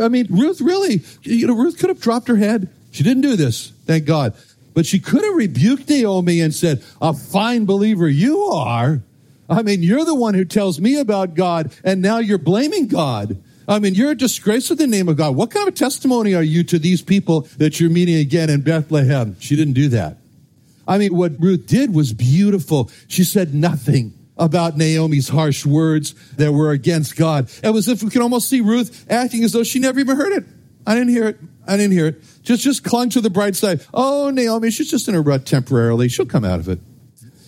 I 0.00 0.08
mean, 0.08 0.26
Ruth 0.28 0.60
really, 0.60 1.02
you 1.22 1.46
know, 1.46 1.54
Ruth 1.54 1.78
could 1.78 1.88
have 1.88 2.00
dropped 2.00 2.28
her 2.28 2.36
head. 2.36 2.68
She 2.90 3.02
didn't 3.02 3.22
do 3.22 3.36
this, 3.36 3.72
thank 3.86 4.04
God. 4.04 4.34
But 4.74 4.86
she 4.86 4.98
could 4.98 5.22
have 5.22 5.34
rebuked 5.34 5.88
Naomi 5.88 6.40
and 6.40 6.52
said, 6.52 6.82
A 7.00 7.14
fine 7.14 7.64
believer 7.64 8.08
you 8.08 8.42
are. 8.42 9.00
I 9.48 9.62
mean, 9.62 9.82
you're 9.82 10.04
the 10.04 10.14
one 10.14 10.34
who 10.34 10.44
tells 10.44 10.80
me 10.80 10.98
about 10.98 11.34
God, 11.34 11.72
and 11.84 12.02
now 12.02 12.18
you're 12.18 12.38
blaming 12.38 12.88
God. 12.88 13.40
I 13.68 13.78
mean, 13.78 13.94
you're 13.94 14.10
a 14.10 14.16
disgrace 14.16 14.68
to 14.68 14.74
the 14.74 14.86
name 14.86 15.08
of 15.08 15.16
God. 15.16 15.36
What 15.36 15.50
kind 15.50 15.68
of 15.68 15.74
testimony 15.74 16.34
are 16.34 16.42
you 16.42 16.64
to 16.64 16.78
these 16.78 17.02
people 17.02 17.42
that 17.58 17.78
you're 17.78 17.90
meeting 17.90 18.16
again 18.16 18.50
in 18.50 18.62
Bethlehem? 18.62 19.36
She 19.38 19.54
didn't 19.54 19.74
do 19.74 19.88
that. 19.90 20.18
I 20.86 20.98
mean, 20.98 21.16
what 21.16 21.40
Ruth 21.40 21.66
did 21.66 21.94
was 21.94 22.12
beautiful. 22.12 22.90
She 23.08 23.24
said 23.24 23.54
nothing 23.54 24.12
about 24.36 24.76
Naomi's 24.76 25.28
harsh 25.28 25.64
words 25.64 26.14
that 26.36 26.52
were 26.52 26.70
against 26.70 27.16
God. 27.16 27.48
It 27.62 27.70
was 27.70 27.88
as 27.88 27.98
if 27.98 28.02
we 28.02 28.10
can 28.10 28.22
almost 28.22 28.48
see 28.48 28.60
Ruth 28.60 29.06
acting 29.08 29.44
as 29.44 29.52
though 29.52 29.62
she 29.62 29.78
never 29.78 30.00
even 30.00 30.16
heard 30.16 30.32
it. 30.32 30.44
I 30.86 30.94
didn't 30.94 31.10
hear 31.10 31.28
it. 31.28 31.38
I 31.66 31.76
didn't 31.76 31.92
hear 31.92 32.08
it. 32.08 32.22
Just, 32.42 32.62
just 32.62 32.84
clung 32.84 33.08
to 33.10 33.20
the 33.20 33.30
bright 33.30 33.56
side. 33.56 33.84
Oh, 33.94 34.30
Naomi, 34.30 34.70
she's 34.70 34.90
just 34.90 35.08
in 35.08 35.14
a 35.14 35.20
rut 35.20 35.46
temporarily. 35.46 36.08
She'll 36.08 36.26
come 36.26 36.44
out 36.44 36.60
of 36.60 36.68
it. 36.68 36.78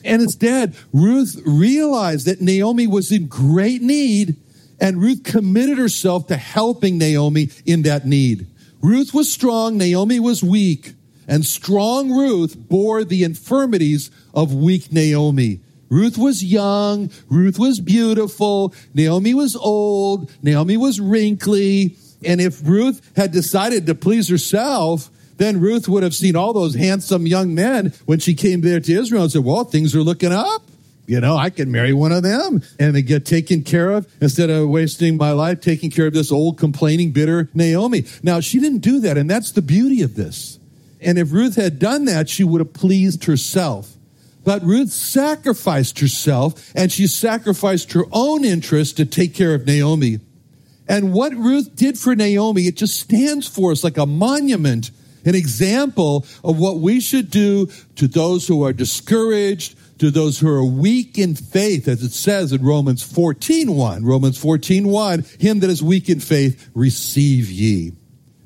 And 0.05 0.23
instead, 0.23 0.77
Ruth 0.93 1.41
realized 1.45 2.27
that 2.27 2.41
Naomi 2.41 2.87
was 2.87 3.11
in 3.11 3.27
great 3.27 3.83
need, 3.83 4.37
and 4.81 5.03
Ruth 5.03 5.25
committed 5.25 5.79
herself 5.79 6.29
to 6.29 6.37
helping 6.37 6.97
Naomi 6.97 7.51
in 7.67 7.83
that 7.83 8.07
need. 8.07 8.47
Ruth 8.81 9.13
was 9.13 9.31
strong, 9.31 9.77
Naomi 9.77 10.21
was 10.21 10.45
weak, 10.45 10.95
and 11.29 11.45
strong 11.45 12.11
Ruth 12.11 12.57
bore 12.57 13.05
the 13.05 13.25
infirmities 13.25 14.11
of 14.35 14.55
weak 14.55 14.93
Naomi. 14.93 15.61
Ruth 15.89 16.19
was 16.19 16.43
young, 16.43 17.11
Ruth 17.29 17.59
was 17.59 17.81
beautiful, 17.81 18.75
Naomi 18.93 19.35
was 19.35 19.55
old, 19.55 20.33
Naomi 20.43 20.77
was 20.77 21.01
wrinkly, 21.01 21.97
and 22.25 22.41
if 22.41 22.61
Ruth 22.67 23.13
had 23.17 23.31
decided 23.31 23.87
to 23.87 23.95
please 23.95 24.29
herself, 24.29 25.11
then 25.37 25.61
Ruth 25.61 25.89
would 25.89 26.03
have 26.03 26.15
seen 26.15 26.35
all 26.35 26.53
those 26.53 26.75
handsome 26.75 27.27
young 27.27 27.55
men 27.55 27.93
when 28.07 28.19
she 28.19 28.35
came 28.35 28.63
there 28.63 28.81
to 28.81 28.93
Israel 28.93 29.25
and 29.25 29.33
said, 29.33 29.45
Well, 29.45 29.65
things 29.65 29.95
are 29.95 30.03
looking 30.03 30.33
up. 30.33 30.63
You 31.07 31.21
know, 31.21 31.37
I 31.37 31.51
can 31.51 31.71
marry 31.71 31.93
one 31.93 32.11
of 32.11 32.25
them 32.25 32.63
and 32.81 33.07
get 33.07 33.25
taken 33.25 33.63
care 33.63 33.91
of 33.93 34.13
instead 34.21 34.51
of 34.51 34.69
wasting 34.69 35.17
my 35.17 35.33
life 35.33 35.61
taking 35.61 35.91
care 35.91 36.07
of 36.07 36.15
this 36.15 36.33
old, 36.33 36.59
complaining, 36.59 37.13
bitter 37.13 37.49
Naomi. 37.55 38.07
Now, 38.25 38.41
she 38.41 38.59
didn't 38.59 38.81
do 38.81 38.99
that, 39.01 39.17
and 39.17 39.31
that's 39.31 39.53
the 39.53 39.63
beauty 39.63 40.03
of 40.03 40.17
this. 40.17 40.59
And 41.01 41.19
if 41.19 41.33
Ruth 41.33 41.57
had 41.57 41.79
done 41.79 42.07
that, 42.07 42.29
she 42.29 42.45
would 42.45 42.61
have 42.61 42.73
pleased 42.73 43.25
herself. 43.25 43.97
But 44.45 44.63
Ruth 44.63 44.93
sacrificed 44.93 45.99
herself 45.99 46.73
and 46.75 46.93
she 46.93 47.09
sacrificed 47.09 47.93
her 47.93 48.05
own 48.13 48.45
interest 48.45 48.97
to 48.97 49.05
take 49.05 49.35
care 49.35 49.55
of 49.55 49.67
Naomi. 49.67 50.21
And 50.89 51.13
what 51.13 51.35
Ruth 51.35 51.75
did 51.75 51.99
for 51.99 52.15
Naomi, 52.15 52.63
it 52.63 52.77
just 52.77 53.01
stands 53.01 53.49
for 53.49 53.73
us 53.73 53.83
like 53.83 53.99
a 53.99 54.07
monument, 54.07 54.93
an 55.25 55.35
example 55.35 56.25
of 56.45 56.61
what 56.61 56.79
we 56.79 57.01
should 57.01 57.29
do 57.29 57.67
to 57.97 58.07
those 58.07 58.47
who 58.47 58.65
are 58.65 58.73
discouraged, 58.73 59.77
to 59.99 60.13
those 60.13 60.39
who 60.39 60.49
are 60.49 60.65
weak 60.65 61.19
in 61.19 61.35
faith, 61.35 61.89
as 61.89 62.05
it 62.05 62.13
says 62.13 62.53
in 62.53 62.63
Romans 62.63 63.03
14 63.03 63.75
1. 63.75 64.05
Romans 64.05 64.39
14 64.39 64.87
1, 64.87 65.25
him 65.41 65.59
that 65.61 65.71
is 65.71 65.83
weak 65.83 66.09
in 66.09 66.21
faith, 66.21 66.71
receive 66.73 67.51
ye. 67.51 67.93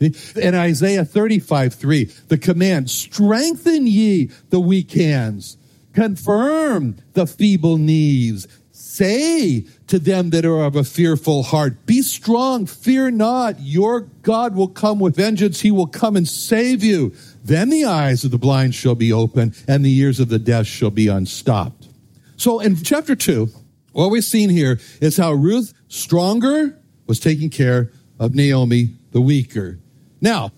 In 0.00 0.54
Isaiah 0.54 1.04
35 1.04 1.74
3, 1.74 2.04
the 2.28 2.38
command, 2.38 2.90
strengthen 2.90 3.86
ye 3.86 4.30
the 4.48 4.60
weak 4.60 4.92
hands, 4.92 5.58
confirm 5.92 6.96
the 7.12 7.26
feeble 7.26 7.76
knees, 7.76 8.48
say 8.72 9.66
to 9.88 9.98
them 9.98 10.30
that 10.30 10.46
are 10.46 10.64
of 10.64 10.74
a 10.76 10.84
fearful 10.84 11.42
heart, 11.42 11.84
Be 11.84 12.00
strong, 12.00 12.64
fear 12.64 13.10
not. 13.10 13.60
Your 13.60 14.00
God 14.22 14.54
will 14.54 14.68
come 14.68 15.00
with 15.00 15.16
vengeance. 15.16 15.60
He 15.60 15.70
will 15.70 15.86
come 15.86 16.16
and 16.16 16.26
save 16.26 16.82
you. 16.82 17.14
Then 17.44 17.68
the 17.68 17.84
eyes 17.84 18.24
of 18.24 18.30
the 18.30 18.38
blind 18.38 18.74
shall 18.74 18.94
be 18.94 19.12
open, 19.12 19.54
and 19.68 19.84
the 19.84 19.94
ears 19.98 20.18
of 20.18 20.28
the 20.28 20.38
deaf 20.38 20.66
shall 20.66 20.90
be 20.90 21.08
unstopped. 21.08 21.88
So 22.36 22.60
in 22.60 22.76
chapter 22.76 23.14
2, 23.14 23.48
what 23.92 24.10
we've 24.10 24.24
seen 24.24 24.48
here 24.48 24.80
is 25.00 25.16
how 25.18 25.32
Ruth, 25.32 25.74
stronger, 25.88 26.78
was 27.06 27.20
taking 27.20 27.50
care 27.50 27.92
of 28.18 28.34
Naomi, 28.34 28.94
the 29.10 29.20
weaker. 29.20 29.79
Now, 30.20 30.52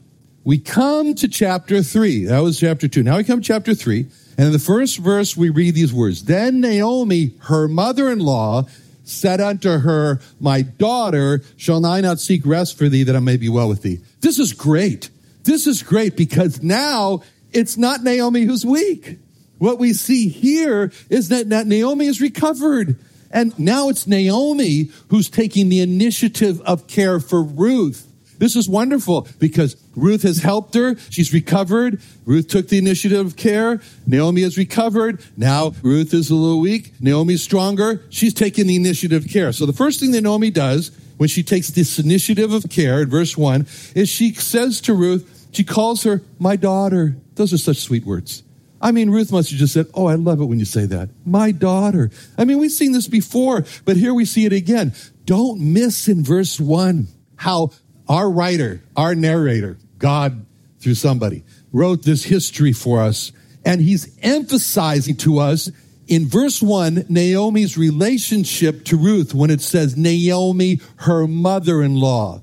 we 0.45 0.59
come 0.59 1.15
to 1.15 1.29
chapter 1.29 1.83
3. 1.83 2.27
That 2.27 2.41
was 2.41 2.59
chapter 2.59 2.89
2. 2.89 3.03
Now 3.03 3.17
we 3.17 3.25
come 3.25 3.41
to 3.41 3.47
chapter 3.47 3.75
3. 3.75 4.07
And 4.39 4.47
in 4.47 4.53
the 4.53 4.59
first 4.59 4.99
verse, 4.99 5.37
we 5.37 5.51
read 5.51 5.75
these 5.75 5.93
words 5.93 6.25
Then 6.25 6.61
Naomi, 6.61 7.35
her 7.43 7.69
mother 7.69 8.11
in 8.11 8.19
law, 8.19 8.65
said 9.05 9.41
unto 9.41 9.79
her, 9.79 10.21
My 10.41 10.63
daughter, 10.63 11.43
shall 11.57 11.85
I 11.85 12.01
not 12.01 12.19
seek 12.19 12.45
rest 12.45 12.77
for 12.77 12.89
thee 12.89 13.05
that 13.05 13.17
I 13.17 13.21
may 13.21 13.37
be 13.37 13.49
well 13.49 13.69
with 13.69 13.83
thee? 13.83 14.01
This 14.21 14.39
is 14.39 14.53
great. 14.53 15.11
This 15.45 15.67
is 15.67 15.83
great 15.83 16.17
because 16.17 16.63
now 16.63 17.23
it's 17.53 17.77
not 17.77 18.03
Naomi 18.03 18.43
who's 18.43 18.65
weak. 18.65 19.19
What 19.59 19.79
we 19.79 19.93
see 19.93 20.29
here 20.29 20.91
is 21.09 21.29
that, 21.29 21.51
that 21.51 21.67
Naomi 21.67 22.07
is 22.07 22.21
recovered. 22.21 22.97
And 23.31 23.57
now 23.59 23.89
it's 23.89 24.07
Naomi 24.07 24.91
who's 25.09 25.31
taking 25.31 25.69
the 25.69 25.81
initiative 25.81 26.61
of 26.63 26.87
care 26.87 27.21
for 27.21 27.43
Ruth. 27.43 28.12
This 28.43 28.57
is 28.57 28.69
wonderful 28.69 29.29
because 29.39 29.77
Ruth 29.95 30.23
has 30.23 30.39
helped 30.39 30.75
her. 30.75 30.97
She's 31.11 31.33
recovered. 31.33 32.03
Ruth 32.25 32.49
took 32.49 32.67
the 32.67 32.77
initiative 32.77 33.25
of 33.25 33.37
care. 33.37 33.81
Naomi 34.05 34.43
has 34.43 34.59
recovered. 34.59 35.25
Now 35.37 35.75
Ruth 35.81 36.13
is 36.13 36.29
a 36.29 36.35
little 36.35 36.59
weak. 36.59 36.93
Naomi's 37.01 37.41
stronger. 37.41 38.03
She's 38.11 38.35
taking 38.35 38.67
the 38.67 38.75
initiative 38.75 39.27
of 39.27 39.31
care. 39.31 39.53
So 39.53 39.65
the 39.65 39.73
first 39.73 40.01
thing 40.01 40.11
that 40.11 40.23
Naomi 40.23 40.51
does 40.51 40.91
when 41.19 41.29
she 41.29 41.45
takes 41.45 41.69
this 41.69 42.01
initiative 42.01 42.53
of 42.53 42.69
care 42.69 43.03
in 43.03 43.11
verse 43.11 43.37
one 43.37 43.69
is 43.95 44.09
she 44.09 44.35
says 44.35 44.81
to 44.81 44.93
Ruth, 44.93 45.47
she 45.53 45.63
calls 45.63 46.03
her 46.03 46.21
my 46.41 46.57
daughter. 46.57 47.15
Those 47.37 47.53
are 47.53 47.59
such 47.59 47.77
sweet 47.77 48.05
words. 48.05 48.43
I 48.81 48.91
mean, 48.91 49.11
Ruth 49.11 49.31
must 49.31 49.51
have 49.51 49.59
just 49.61 49.73
said, 49.73 49.87
Oh, 49.95 50.07
I 50.07 50.17
love 50.17 50.41
it 50.41 50.47
when 50.47 50.59
you 50.59 50.65
say 50.65 50.85
that. 50.87 51.11
My 51.25 51.53
daughter. 51.53 52.11
I 52.37 52.45
mean, 52.45 52.59
we've 52.59 52.73
seen 52.73 52.91
this 52.91 53.07
before, 53.07 53.65
but 53.85 53.97
here 53.97 54.13
we 54.13 54.25
see 54.25 54.47
it 54.47 54.53
again. 54.53 54.95
Don't 55.27 55.61
miss 55.61 56.09
in 56.09 56.25
verse 56.25 56.59
one 56.59 57.07
how 57.43 57.71
our 58.13 58.31
writer, 58.31 58.83
our 58.95 59.15
narrator, 59.15 59.79
God 59.97 60.45
through 60.81 60.97
somebody, 60.97 61.45
wrote 61.73 62.03
this 62.03 62.25
history 62.25 62.73
for 62.73 63.01
us. 63.01 63.33
And 63.65 63.81
he's 63.81 64.19
emphasizing 64.21 65.17
to 65.19 65.39
us 65.39 65.71
in 66.09 66.29
verse 66.29 66.61
one, 66.61 67.07
Naomi's 67.09 67.79
relationship 67.79 68.85
to 68.87 68.99
Ruth 68.99 69.33
when 69.33 69.51
it 69.51 69.63
says 69.63 69.97
Naomi, 69.97 70.81
her 70.97 71.27
mother 71.27 71.83
in 71.83 71.95
law. 71.95 72.43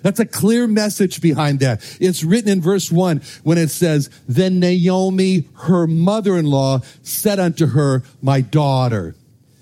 That's 0.00 0.20
a 0.20 0.24
clear 0.24 0.66
message 0.66 1.20
behind 1.20 1.60
that. 1.60 1.82
It's 2.00 2.24
written 2.24 2.50
in 2.50 2.62
verse 2.62 2.90
one 2.90 3.20
when 3.42 3.58
it 3.58 3.68
says, 3.68 4.08
Then 4.26 4.58
Naomi, 4.58 5.48
her 5.56 5.86
mother 5.86 6.38
in 6.38 6.46
law, 6.46 6.80
said 7.02 7.38
unto 7.38 7.66
her, 7.66 8.04
My 8.22 8.40
daughter. 8.40 9.14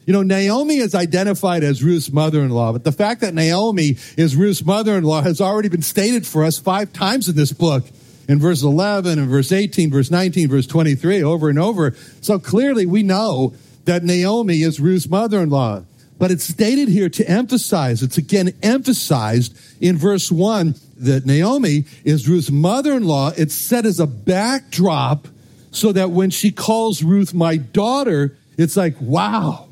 You 0.08 0.14
know, 0.14 0.22
Naomi 0.22 0.78
is 0.78 0.94
identified 0.94 1.62
as 1.62 1.84
Ruth's 1.84 2.10
mother-in-law, 2.10 2.72
but 2.72 2.82
the 2.82 2.92
fact 2.92 3.20
that 3.20 3.34
Naomi 3.34 3.98
is 4.16 4.34
Ruth's 4.34 4.64
mother-in-law 4.64 5.20
has 5.20 5.38
already 5.38 5.68
been 5.68 5.82
stated 5.82 6.26
for 6.26 6.44
us 6.44 6.58
five 6.58 6.94
times 6.94 7.28
in 7.28 7.36
this 7.36 7.52
book. 7.52 7.84
In 8.26 8.38
verse 8.38 8.62
11 8.62 9.18
and 9.18 9.28
verse 9.28 9.52
18, 9.52 9.90
verse 9.90 10.10
19, 10.10 10.48
verse 10.48 10.66
23, 10.66 11.22
over 11.22 11.50
and 11.50 11.58
over. 11.58 11.94
So 12.22 12.38
clearly 12.38 12.86
we 12.86 13.02
know 13.02 13.52
that 13.84 14.02
Naomi 14.02 14.62
is 14.62 14.80
Ruth's 14.80 15.10
mother-in-law. 15.10 15.82
But 16.18 16.30
it's 16.30 16.44
stated 16.44 16.88
here 16.88 17.10
to 17.10 17.28
emphasize, 17.28 18.02
it's 18.02 18.16
again 18.16 18.54
emphasized 18.62 19.58
in 19.78 19.98
verse 19.98 20.32
1 20.32 20.74
that 21.00 21.26
Naomi 21.26 21.84
is 22.02 22.26
Ruth's 22.26 22.50
mother-in-law. 22.50 23.32
It's 23.36 23.54
set 23.54 23.84
as 23.84 24.00
a 24.00 24.06
backdrop 24.06 25.28
so 25.70 25.92
that 25.92 26.12
when 26.12 26.30
she 26.30 26.50
calls 26.50 27.02
Ruth 27.02 27.34
my 27.34 27.58
daughter, 27.58 28.38
it's 28.56 28.74
like, 28.74 28.98
wow, 29.02 29.67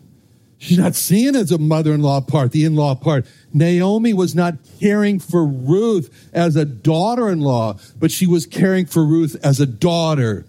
She's 0.59 0.79
not 0.79 0.95
seeing 0.95 1.37
as 1.37 1.53
a 1.53 1.59
mother 1.59 1.93
in 1.93 2.03
law 2.03 2.21
part, 2.21 2.53
the 2.53 2.65
in 2.65 2.75
law 2.75 2.95
part. 2.95 3.27
Naomi 3.53 4.15
was 4.15 4.35
not 4.35 4.55
caring 4.81 5.19
for 5.19 5.45
Ruth 5.45 6.29
as 6.33 6.57
a 6.57 6.65
daughter 6.65 7.29
in 7.29 7.41
law, 7.41 7.79
but 7.99 8.11
she 8.11 8.27
was 8.27 8.47
caring 8.47 8.87
for 8.87 9.05
Ruth 9.05 9.37
as 9.45 9.61
a 9.61 9.67
daughter. 9.67 10.47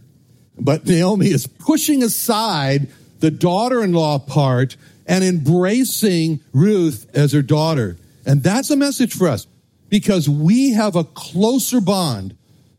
But 0.57 0.85
Naomi 0.85 1.27
is 1.27 1.45
pushing 1.45 2.03
aside 2.03 2.87
the 3.19 3.31
daughter 3.31 3.83
in 3.83 3.93
law 3.93 4.17
part 4.17 4.77
and 5.05 5.23
embracing 5.23 6.39
Ruth 6.53 7.09
as 7.13 7.33
her 7.33 7.41
daughter. 7.41 7.97
And 8.25 8.43
that's 8.43 8.69
a 8.69 8.75
message 8.75 9.13
for 9.13 9.27
us 9.27 9.47
because 9.89 10.29
we 10.29 10.71
have 10.71 10.95
a 10.95 11.03
closer 11.03 11.81
bond 11.81 12.35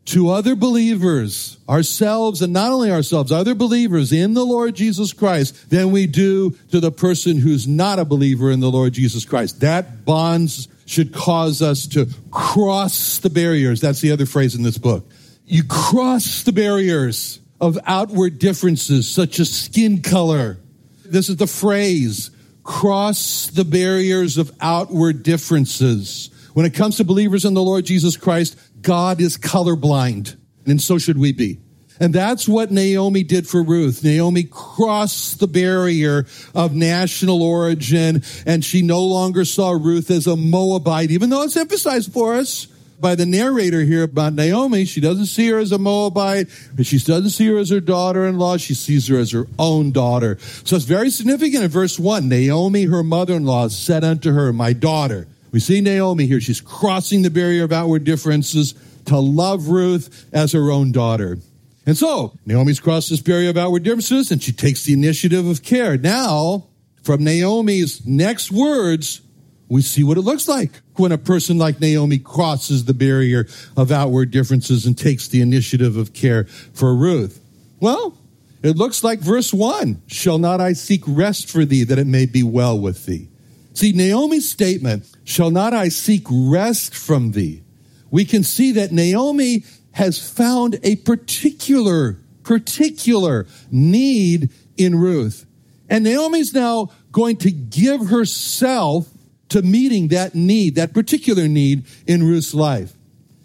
to 0.09 0.29
other 0.29 0.55
believers, 0.55 1.57
ourselves, 1.67 2.41
and 2.41 2.51
not 2.51 2.71
only 2.71 2.91
ourselves, 2.91 3.31
other 3.31 3.53
believers 3.53 4.11
in 4.11 4.33
the 4.33 4.45
Lord 4.45 4.75
Jesus 4.75 5.13
Christ 5.13 5.69
than 5.69 5.91
we 5.91 6.07
do 6.07 6.51
to 6.71 6.79
the 6.79 6.91
person 6.91 7.37
who's 7.37 7.67
not 7.67 7.99
a 7.99 8.05
believer 8.05 8.49
in 8.49 8.59
the 8.59 8.71
Lord 8.71 8.93
Jesus 8.93 9.23
Christ. 9.23 9.59
That 9.59 10.05
bonds 10.05 10.67
should 10.87 11.13
cause 11.13 11.61
us 11.61 11.85
to 11.89 12.07
cross 12.31 13.19
the 13.19 13.29
barriers. 13.29 13.81
That's 13.81 14.01
the 14.01 14.11
other 14.11 14.25
phrase 14.25 14.55
in 14.55 14.63
this 14.63 14.79
book. 14.79 15.07
You 15.45 15.63
cross 15.63 16.41
the 16.41 16.53
barriers 16.53 17.39
of 17.61 17.77
outward 17.85 18.39
differences, 18.39 19.07
such 19.07 19.39
as 19.39 19.51
skin 19.51 20.01
color. 20.01 20.57
This 21.05 21.29
is 21.29 21.37
the 21.37 21.47
phrase 21.47 22.31
cross 22.63 23.47
the 23.47 23.65
barriers 23.65 24.37
of 24.37 24.51
outward 24.61 25.23
differences. 25.23 26.29
When 26.53 26.65
it 26.65 26.73
comes 26.73 26.97
to 26.97 27.03
believers 27.03 27.45
in 27.45 27.53
the 27.53 27.63
Lord 27.63 27.85
Jesus 27.85 28.17
Christ, 28.17 28.57
God 28.81 29.21
is 29.21 29.37
colorblind, 29.37 30.35
and 30.65 30.81
so 30.81 30.97
should 30.97 31.17
we 31.17 31.33
be. 31.33 31.59
And 31.99 32.13
that's 32.13 32.47
what 32.47 32.71
Naomi 32.71 33.23
did 33.23 33.47
for 33.47 33.61
Ruth. 33.61 34.03
Naomi 34.05 34.43
crossed 34.43 35.39
the 35.39 35.47
barrier 35.47 36.25
of 36.55 36.73
national 36.73 37.43
origin 37.43 38.23
and 38.45 38.63
she 38.63 38.81
no 38.81 39.03
longer 39.03 39.43
saw 39.43 39.71
Ruth 39.71 40.09
as 40.09 40.25
a 40.25 40.37
Moabite, 40.37 41.11
even 41.11 41.29
though 41.29 41.43
it's 41.43 41.57
emphasized 41.57 42.13
for 42.13 42.35
us 42.35 42.67
by 43.01 43.15
the 43.15 43.25
narrator 43.25 43.81
here 43.81 44.03
about 44.03 44.33
Naomi. 44.33 44.85
She 44.85 45.01
doesn't 45.01 45.25
see 45.25 45.49
her 45.49 45.59
as 45.59 45.73
a 45.73 45.77
Moabite, 45.77 46.47
but 46.73 46.85
she 46.85 46.99
doesn't 46.99 47.31
see 47.31 47.47
her 47.47 47.57
as 47.57 47.69
her 47.69 47.81
daughter-in-law. 47.81 48.57
She 48.57 48.75
sees 48.75 49.07
her 49.07 49.17
as 49.17 49.31
her 49.31 49.47
own 49.57 49.91
daughter. 49.91 50.37
So 50.63 50.77
it's 50.77 50.85
very 50.85 51.09
significant 51.09 51.65
in 51.65 51.69
verse 51.69 51.99
one. 51.99 52.29
Naomi, 52.29 52.85
her 52.85 53.03
mother-in-law, 53.03 53.69
said 53.69 54.05
unto 54.05 54.31
her, 54.31 54.53
my 54.53 54.71
daughter. 54.71 55.27
We 55.51 55.59
see 55.59 55.81
Naomi 55.81 56.25
here. 56.25 56.41
She's 56.41 56.61
crossing 56.61 57.21
the 57.21 57.29
barrier 57.29 57.63
of 57.63 57.71
outward 57.71 58.03
differences 58.03 58.75
to 59.05 59.17
love 59.17 59.69
Ruth 59.69 60.27
as 60.31 60.51
her 60.51 60.71
own 60.71 60.91
daughter. 60.91 61.39
And 61.85 61.97
so 61.97 62.33
Naomi's 62.45 62.79
crossed 62.79 63.09
this 63.09 63.21
barrier 63.21 63.49
of 63.49 63.57
outward 63.57 63.83
differences 63.83 64.31
and 64.31 64.43
she 64.43 64.51
takes 64.51 64.83
the 64.83 64.93
initiative 64.93 65.47
of 65.47 65.63
care. 65.63 65.97
Now, 65.97 66.67
from 67.01 67.23
Naomi's 67.23 68.05
next 68.05 68.51
words, 68.51 69.21
we 69.69 69.81
see 69.81 70.03
what 70.03 70.17
it 70.17 70.21
looks 70.21 70.47
like 70.47 70.81
when 70.95 71.11
a 71.11 71.17
person 71.17 71.57
like 71.57 71.79
Naomi 71.79 72.19
crosses 72.19 72.85
the 72.85 72.93
barrier 72.93 73.47
of 73.77 73.91
outward 73.91 74.31
differences 74.31 74.85
and 74.85 74.97
takes 74.97 75.27
the 75.27 75.41
initiative 75.41 75.95
of 75.95 76.13
care 76.13 76.45
for 76.45 76.95
Ruth. 76.95 77.41
Well, 77.79 78.17
it 78.61 78.75
looks 78.75 79.03
like 79.03 79.19
verse 79.19 79.53
1 79.53 80.01
Shall 80.07 80.37
not 80.37 80.59
I 80.59 80.73
seek 80.73 81.03
rest 81.07 81.49
for 81.49 81.65
thee 81.65 81.83
that 81.85 81.99
it 81.99 82.07
may 82.07 82.25
be 82.25 82.43
well 82.43 82.79
with 82.79 83.05
thee? 83.05 83.29
See, 83.73 83.91
Naomi's 83.91 84.49
statement, 84.49 85.05
Shall 85.29 85.51
not 85.51 85.75
I 85.75 85.89
seek 85.89 86.25
rest 86.27 86.95
from 86.95 87.33
thee? 87.33 87.61
We 88.09 88.25
can 88.25 88.41
see 88.41 88.71
that 88.71 88.91
Naomi 88.91 89.63
has 89.91 90.17
found 90.17 90.79
a 90.81 90.95
particular, 90.95 92.19
particular 92.41 93.45
need 93.69 94.49
in 94.75 94.95
Ruth. 94.95 95.45
And 95.87 96.03
Naomi's 96.03 96.51
now 96.51 96.89
going 97.11 97.37
to 97.37 97.51
give 97.51 98.07
herself 98.07 99.07
to 99.49 99.61
meeting 99.61 100.07
that 100.07 100.33
need, 100.33 100.75
that 100.75 100.95
particular 100.95 101.47
need 101.47 101.85
in 102.07 102.23
Ruth's 102.23 102.55
life. 102.55 102.93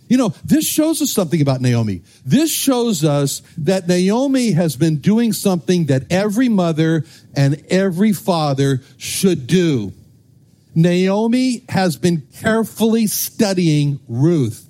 You 0.09 0.16
know, 0.16 0.31
this 0.43 0.66
shows 0.66 1.02
us 1.02 1.12
something 1.12 1.43
about 1.43 1.61
Naomi. 1.61 2.02
This 2.25 2.50
shows 2.50 3.04
us 3.04 3.43
that 3.59 3.88
Naomi 3.88 4.52
has 4.52 4.76
been 4.76 5.00
doing 5.00 5.35
something 5.35 5.85
that 5.87 6.04
every 6.11 6.49
mother 6.49 7.04
and 7.35 7.62
every 7.69 8.14
father 8.14 8.81
should 8.97 9.47
do. 9.47 9.93
Naomi 10.75 11.64
has 11.69 11.97
been 11.97 12.26
carefully 12.40 13.07
studying 13.07 14.00
Ruth. 14.09 14.69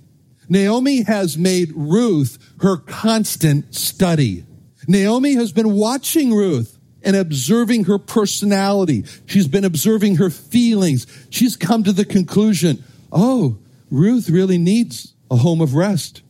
Naomi 0.48 1.02
has 1.02 1.38
made 1.38 1.72
Ruth 1.74 2.38
her 2.60 2.76
constant 2.76 3.74
study. 3.74 4.44
Naomi 4.86 5.34
has 5.34 5.52
been 5.52 5.72
watching 5.72 6.34
Ruth 6.34 6.78
and 7.02 7.16
observing 7.16 7.84
her 7.84 7.98
personality. 7.98 9.04
She's 9.26 9.48
been 9.48 9.64
observing 9.64 10.16
her 10.16 10.30
feelings. 10.30 11.06
She's 11.30 11.56
come 11.56 11.84
to 11.84 11.92
the 11.92 12.04
conclusion, 12.04 12.82
oh, 13.12 13.58
Ruth 13.90 14.28
really 14.28 14.58
needs 14.58 15.14
a 15.30 15.36
home 15.36 15.60
of 15.60 15.74
rest. 15.74 16.22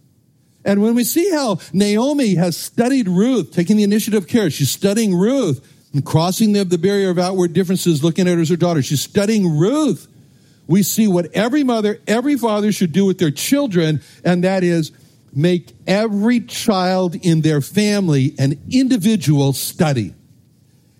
And 0.65 0.83
when 0.83 0.95
we 0.95 1.05
see 1.05 1.31
how 1.31 1.59
Naomi 1.73 2.37
has 2.37 2.57
studied 2.57 3.09
Ruth, 3.09 3.53
taking 3.53 3.77
the 3.77 3.83
initiative 3.83 4.27
care, 4.27 4.51
she's 4.51 4.71
studying 4.71 5.15
Ruth 5.15 5.74
and 5.95 6.05
crossing 6.05 6.53
the, 6.53 6.65
the 6.65 6.77
barrier 6.77 7.09
of 7.09 7.19
outward 7.19 7.55
differences, 7.55 8.05
looking 8.05 8.29
at 8.29 8.35
her 8.35 8.41
as 8.41 8.51
her 8.51 8.57
daughter. 8.57 8.83
She's 8.83 9.01
studying 9.01 9.57
Ruth 9.57 10.09
we 10.67 10.83
see 10.83 11.07
what 11.07 11.33
every 11.35 11.63
mother, 11.63 12.01
every 12.07 12.37
father 12.37 12.73
should 12.73 12.93
do 12.93 13.05
with 13.05 13.19
their 13.19 13.31
children, 13.31 14.01
and 14.25 14.45
that 14.45 14.65
is 14.65 14.93
make 15.35 15.75
every 15.87 16.41
child 16.41 17.15
in 17.17 17.43
their 17.43 17.61
family 17.61 18.35
an 18.39 18.61
individual 18.71 19.53
study. 19.53 20.15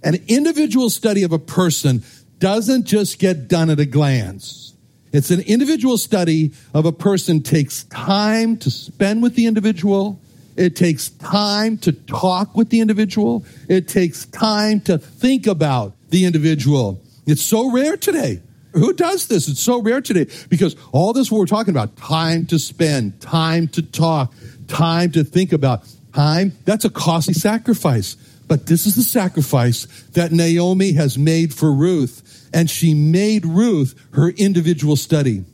An 0.03 0.17
individual 0.29 0.91
study 0.91 1.23
of 1.23 1.33
a 1.33 1.39
person 1.39 2.03
doesn't 2.41 2.85
just 2.85 3.19
get 3.19 3.49
done 3.49 3.71
at 3.71 3.81
a 3.81 3.87
glance. 3.87 4.75
It's 5.13 5.31
an 5.31 5.41
individual 5.41 5.97
study 5.97 6.53
of 6.75 6.85
a 6.85 6.93
person 6.93 7.43
takes 7.43 7.85
time 7.85 8.57
to 8.59 8.71
spend 8.71 9.23
with 9.23 9.37
the 9.37 9.47
individual. 9.47 10.21
It 10.57 10.77
takes 10.77 11.11
time 11.11 11.79
to 11.79 11.93
talk 11.93 12.57
with 12.57 12.71
the 12.71 12.81
individual. 12.81 13.45
It 13.69 13.89
takes 13.89 14.25
time 14.27 14.81
to 14.83 14.99
think 14.99 15.47
about 15.47 15.95
the 16.11 16.25
individual. 16.25 17.01
It's 17.27 17.43
so 17.43 17.73
rare 17.73 17.97
today 17.97 18.41
who 18.75 18.93
does 18.93 19.29
this? 19.29 19.49
It's 19.49 19.61
so 19.61 19.81
rare 19.81 20.01
today 20.01 20.27
because 20.49 20.77
all 20.93 21.13
this 21.13 21.31
we're 21.31 21.47
talking 21.47 21.73
about, 21.73 21.97
time 21.97 22.47
to 22.47 22.59
spend, 22.59 23.21
time 23.21 23.69
to 23.69 23.83
talk, 23.83 24.35
time 24.67 25.13
to 25.13 25.25
think 25.25 25.53
about, 25.53 25.85
time, 26.13 26.53
that's 26.65 26.85
a 26.85 26.91
costly 26.91 27.35
sacrifice. 27.35 28.17
But 28.47 28.67
this 28.67 28.87
is 28.87 28.97
the 28.97 29.03
sacrifice 29.03 29.87
that 30.13 30.33
Naomi 30.33 30.93
has 30.93 31.17
made 31.17 31.55
for 31.55 31.73
Ruth, 31.73 32.51
and 32.53 32.69
she 32.69 32.93
made 32.95 33.47
Ruth 33.47 33.95
her 34.13 34.29
individual 34.31 34.97
study. 34.97 35.45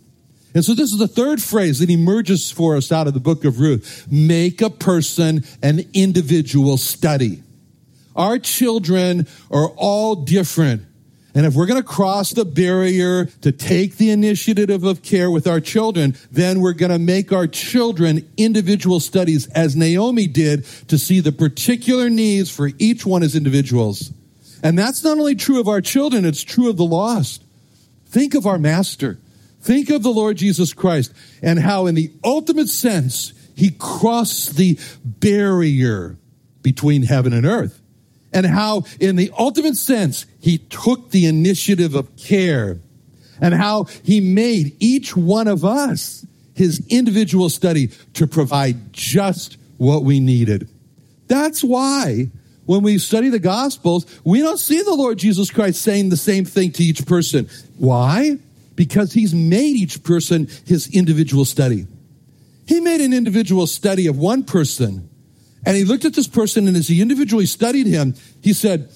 And 0.54 0.64
so 0.64 0.74
this 0.74 0.92
is 0.92 0.98
the 0.98 1.08
third 1.08 1.40
phrase 1.40 1.78
that 1.78 1.90
emerges 1.90 2.50
for 2.50 2.76
us 2.76 2.90
out 2.90 3.06
of 3.06 3.14
the 3.14 3.20
book 3.20 3.44
of 3.44 3.60
Ruth. 3.60 4.06
Make 4.10 4.60
a 4.62 4.70
person 4.70 5.44
an 5.62 5.88
individual 5.94 6.76
study. 6.76 7.42
Our 8.16 8.38
children 8.38 9.28
are 9.50 9.68
all 9.76 10.16
different 10.16 10.82
and 11.34 11.46
if 11.46 11.54
we're 11.54 11.66
going 11.66 11.80
to 11.80 11.86
cross 11.86 12.30
the 12.30 12.44
barrier 12.44 13.26
to 13.42 13.52
take 13.52 13.96
the 13.96 14.10
initiative 14.10 14.82
of 14.82 15.02
care 15.02 15.30
with 15.30 15.46
our 15.46 15.60
children, 15.60 16.16
then 16.32 16.60
we're 16.60 16.72
going 16.72 16.90
to 16.90 16.98
make 16.98 17.32
our 17.32 17.46
children 17.46 18.28
individual 18.36 18.98
studies 18.98 19.46
as 19.48 19.76
Naomi 19.76 20.26
did 20.26 20.64
to 20.88 20.98
see 20.98 21.20
the 21.20 21.30
particular 21.30 22.10
needs 22.10 22.50
for 22.50 22.70
each 22.78 23.06
one 23.06 23.22
as 23.22 23.36
individuals. 23.36 24.12
And 24.62 24.76
that's 24.78 25.04
not 25.04 25.18
only 25.18 25.36
true 25.36 25.60
of 25.60 25.68
our 25.68 25.80
children, 25.80 26.24
it's 26.24 26.42
true 26.42 26.68
of 26.68 26.76
the 26.76 26.84
lost. 26.84 27.44
Think 28.06 28.34
of 28.34 28.46
our 28.46 28.58
master. 28.58 29.18
Think 29.60 29.90
of 29.90 30.02
the 30.02 30.10
Lord 30.10 30.36
Jesus 30.36 30.72
Christ 30.72 31.12
and 31.42 31.58
how 31.58 31.86
in 31.86 31.94
the 31.94 32.10
ultimate 32.24 32.68
sense, 32.68 33.32
he 33.54 33.70
crossed 33.70 34.56
the 34.56 34.78
barrier 35.04 36.16
between 36.62 37.02
heaven 37.02 37.32
and 37.32 37.44
earth 37.44 37.80
and 38.32 38.46
how 38.46 38.84
in 38.98 39.16
the 39.16 39.30
ultimate 39.38 39.76
sense, 39.76 40.26
he 40.40 40.58
took 40.58 41.10
the 41.10 41.26
initiative 41.26 41.94
of 41.94 42.16
care 42.16 42.80
and 43.40 43.54
how 43.54 43.84
he 44.02 44.20
made 44.20 44.76
each 44.78 45.16
one 45.16 45.48
of 45.48 45.64
us 45.64 46.26
his 46.54 46.86
individual 46.88 47.48
study 47.48 47.88
to 48.14 48.26
provide 48.26 48.92
just 48.92 49.56
what 49.78 50.04
we 50.04 50.20
needed. 50.20 50.68
That's 51.26 51.64
why 51.64 52.30
when 52.66 52.82
we 52.82 52.98
study 52.98 53.30
the 53.30 53.38
gospels, 53.38 54.04
we 54.24 54.40
don't 54.40 54.58
see 54.58 54.82
the 54.82 54.94
Lord 54.94 55.18
Jesus 55.18 55.50
Christ 55.50 55.80
saying 55.80 56.10
the 56.10 56.16
same 56.16 56.44
thing 56.44 56.70
to 56.72 56.82
each 56.82 57.06
person. 57.06 57.48
Why? 57.78 58.38
Because 58.80 59.12
he's 59.12 59.34
made 59.34 59.76
each 59.76 60.02
person 60.02 60.48
his 60.64 60.88
individual 60.96 61.44
study. 61.44 61.86
He 62.66 62.80
made 62.80 63.02
an 63.02 63.12
individual 63.12 63.66
study 63.66 64.06
of 64.06 64.16
one 64.16 64.42
person 64.42 65.10
and 65.66 65.76
he 65.76 65.84
looked 65.84 66.06
at 66.06 66.14
this 66.14 66.28
person, 66.28 66.66
and 66.66 66.78
as 66.78 66.88
he 66.88 67.02
individually 67.02 67.44
studied 67.44 67.86
him, 67.86 68.14
he 68.40 68.54
said, 68.54 68.90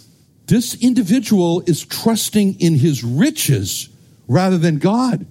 This 0.47 0.75
individual 0.83 1.63
is 1.67 1.85
trusting 1.85 2.61
in 2.61 2.77
his 2.77 3.05
riches 3.05 3.91
rather 4.27 4.57
than 4.57 4.79
God. 4.79 5.27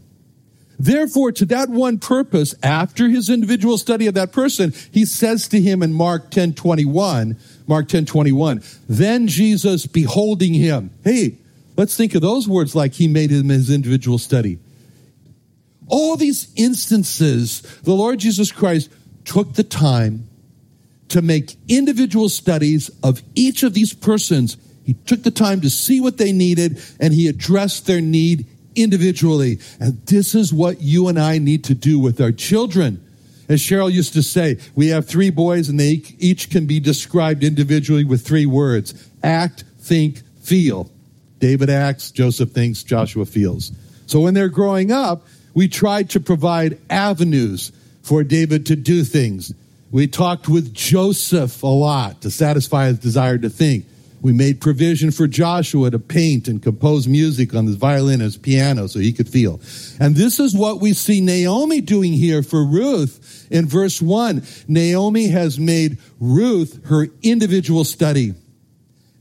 Therefore, 0.78 1.32
to 1.32 1.46
that 1.46 1.70
one 1.70 1.98
purpose, 1.98 2.54
after 2.62 3.10
his 3.10 3.28
individual 3.28 3.80
study 3.80 4.06
of 4.06 4.14
that 4.14 4.32
person, 4.32 4.72
he 4.92 5.06
says 5.06 5.48
to 5.48 5.60
him 5.60 5.82
in 5.82 5.94
Mark 5.94 6.30
10 6.30 6.54
21, 6.54 7.40
Mark 7.66 7.88
10 7.88 8.06
21, 8.06 8.62
then 8.88 9.28
Jesus 9.28 9.88
beholding 9.88 10.54
him. 10.54 10.92
Hey, 11.04 11.40
let's 11.76 11.96
think 11.96 12.16
of 12.16 12.22
those 12.22 12.48
words 12.48 12.76
like 12.76 12.94
he 12.94 13.08
made 13.08 13.32
in 13.32 13.50
his 13.50 13.70
individual 13.70 14.18
study. 14.18 14.60
All 15.88 16.16
these 16.16 16.52
instances, 16.56 17.62
the 17.84 17.94
Lord 17.94 18.20
Jesus 18.20 18.52
Christ 18.52 18.90
took 19.26 19.54
the 19.54 19.64
time 19.64 20.28
to 21.10 21.22
make 21.22 21.56
individual 21.68 22.30
studies 22.30 22.90
of 23.04 23.22
each 23.36 23.64
of 23.64 23.74
these 23.74 23.94
persons. 23.94 24.58
He 24.84 24.94
took 24.94 25.24
the 25.24 25.32
time 25.32 25.62
to 25.62 25.70
see 25.70 26.02
what 26.02 26.18
they 26.18 26.32
needed 26.32 26.82
and 27.00 27.14
he 27.14 27.28
addressed 27.28 27.86
their 27.86 28.02
need 28.02 28.48
individually. 28.76 29.60
And 29.80 30.04
this 30.06 30.36
is 30.36 30.52
what 30.52 30.82
you 30.82 31.08
and 31.08 31.20
I 31.20 31.38
need 31.38 31.66
to 31.66 31.76
do 31.76 32.00
with 32.00 32.20
our 32.20 32.32
children. 32.32 33.06
As 33.50 33.60
Cheryl 33.62 33.92
used 33.92 34.14
to 34.14 34.24
say, 34.24 34.58
we 34.74 34.88
have 34.88 35.08
three 35.08 35.30
boys 35.30 35.70
and 35.70 35.80
they 35.80 36.04
each 36.18 36.50
can 36.50 36.66
be 36.66 36.80
described 36.80 37.44
individually 37.44 38.04
with 38.04 38.26
three 38.26 38.46
words 38.46 38.94
act, 39.22 39.64
think, 39.80 40.22
feel. 40.42 40.90
David 41.44 41.70
acts, 41.70 42.10
Joseph 42.10 42.52
thinks, 42.52 42.84
Joshua 42.84 43.26
feels. 43.26 43.74
So 44.06 44.22
when 44.22 44.34
they're 44.34 44.48
growing 44.48 44.94
up, 44.94 45.28
we 45.54 45.68
tried 45.68 46.12
to 46.12 46.22
provide 46.22 46.80
avenues 46.90 47.74
for 48.02 48.24
David 48.24 48.68
to 48.68 48.78
do 48.78 49.04
things. 49.04 49.54
We 49.92 50.08
talked 50.08 50.48
with 50.48 50.74
Joseph 50.74 51.62
a 51.62 51.68
lot 51.68 52.22
to 52.22 52.32
satisfy 52.32 52.86
his 52.86 53.00
desire 53.00 53.38
to 53.38 53.50
think. 53.50 53.84
We 54.22 54.32
made 54.32 54.62
provision 54.62 55.12
for 55.12 55.28
Joshua 55.28 55.92
to 55.92 56.00
paint 56.00 56.48
and 56.48 56.64
compose 56.64 57.10
music 57.10 57.54
on 57.54 57.66
his 57.66 57.76
violin 57.76 58.22
and 58.22 58.22
his 58.22 58.38
piano 58.38 58.88
so 58.88 59.00
he 59.00 59.12
could 59.12 59.28
feel. 59.28 59.60
And 60.00 60.16
this 60.16 60.40
is 60.40 60.56
what 60.56 60.80
we 60.80 60.94
see 60.94 61.20
Naomi 61.20 61.82
doing 61.82 62.14
here 62.14 62.42
for 62.42 62.64
Ruth 62.64 63.50
in 63.52 63.68
verse 63.68 64.02
1. 64.02 64.44
Naomi 64.70 65.28
has 65.28 65.60
made 65.60 65.98
Ruth 66.22 66.86
her 66.86 67.10
individual 67.22 67.84
study. 67.84 68.34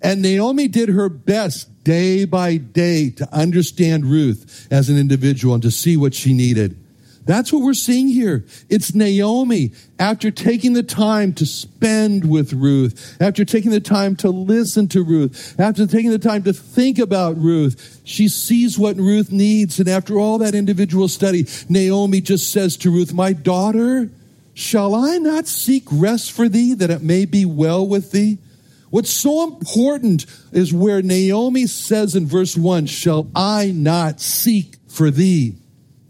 And 0.00 0.22
Naomi 0.22 0.68
did 0.68 0.88
her 0.88 1.08
best 1.08 1.68
day 1.84 2.24
by 2.24 2.56
day 2.56 3.10
to 3.10 3.28
understand 3.34 4.06
Ruth 4.06 4.68
as 4.70 4.88
an 4.88 4.98
individual 4.98 5.54
and 5.54 5.62
to 5.62 5.70
see 5.70 5.96
what 5.96 6.14
she 6.14 6.32
needed. 6.32 6.78
That's 7.24 7.52
what 7.52 7.62
we're 7.62 7.74
seeing 7.74 8.08
here. 8.08 8.44
It's 8.68 8.94
Naomi, 8.94 9.72
after 9.98 10.32
taking 10.32 10.72
the 10.72 10.82
time 10.82 11.32
to 11.34 11.46
spend 11.46 12.28
with 12.28 12.52
Ruth, 12.52 13.16
after 13.20 13.44
taking 13.44 13.70
the 13.70 13.80
time 13.80 14.16
to 14.16 14.30
listen 14.30 14.88
to 14.88 15.04
Ruth, 15.04 15.54
after 15.58 15.86
taking 15.86 16.10
the 16.10 16.18
time 16.18 16.42
to 16.44 16.52
think 16.52 16.98
about 16.98 17.38
Ruth, 17.38 18.00
she 18.02 18.26
sees 18.26 18.76
what 18.76 18.96
Ruth 18.96 19.30
needs. 19.30 19.78
And 19.78 19.88
after 19.88 20.18
all 20.18 20.38
that 20.38 20.56
individual 20.56 21.06
study, 21.06 21.46
Naomi 21.68 22.20
just 22.20 22.50
says 22.50 22.76
to 22.78 22.90
Ruth, 22.90 23.14
My 23.14 23.32
daughter, 23.32 24.10
shall 24.54 24.94
I 24.94 25.18
not 25.18 25.46
seek 25.46 25.84
rest 25.92 26.32
for 26.32 26.48
thee 26.48 26.74
that 26.74 26.90
it 26.90 27.02
may 27.02 27.24
be 27.24 27.44
well 27.44 27.86
with 27.86 28.10
thee? 28.10 28.38
What's 28.92 29.08
so 29.08 29.44
important 29.44 30.26
is 30.52 30.70
where 30.70 31.00
Naomi 31.00 31.66
says 31.66 32.14
in 32.14 32.26
verse 32.26 32.58
1, 32.58 32.84
Shall 32.84 33.26
I 33.34 33.72
not 33.74 34.20
seek 34.20 34.74
for 34.86 35.10
thee? 35.10 35.54